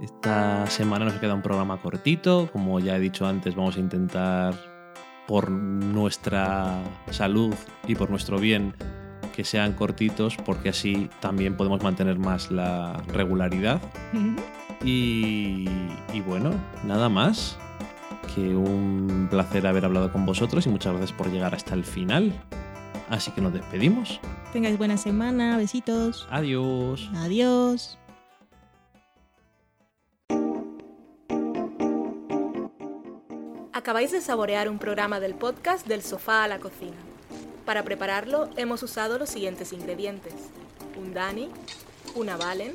[0.00, 2.48] Esta semana nos queda un programa cortito.
[2.52, 4.54] Como ya he dicho antes, vamos a intentar,
[5.26, 7.54] por nuestra salud
[7.86, 8.74] y por nuestro bien,
[9.34, 13.80] que sean cortitos, porque así también podemos mantener más la regularidad.
[14.84, 15.66] Y,
[16.12, 16.52] y bueno,
[16.84, 17.58] nada más.
[18.34, 22.32] Que un placer haber hablado con vosotros y muchas gracias por llegar hasta el final.
[23.10, 24.20] Así que nos despedimos.
[24.52, 26.26] Tengáis buena semana, besitos.
[26.30, 27.10] Adiós.
[27.16, 27.98] Adiós.
[33.74, 36.96] Acabáis de saborear un programa del podcast Del sofá a la cocina.
[37.66, 40.34] Para prepararlo hemos usado los siguientes ingredientes.
[40.96, 41.50] Un Dani,
[42.14, 42.74] una Valen,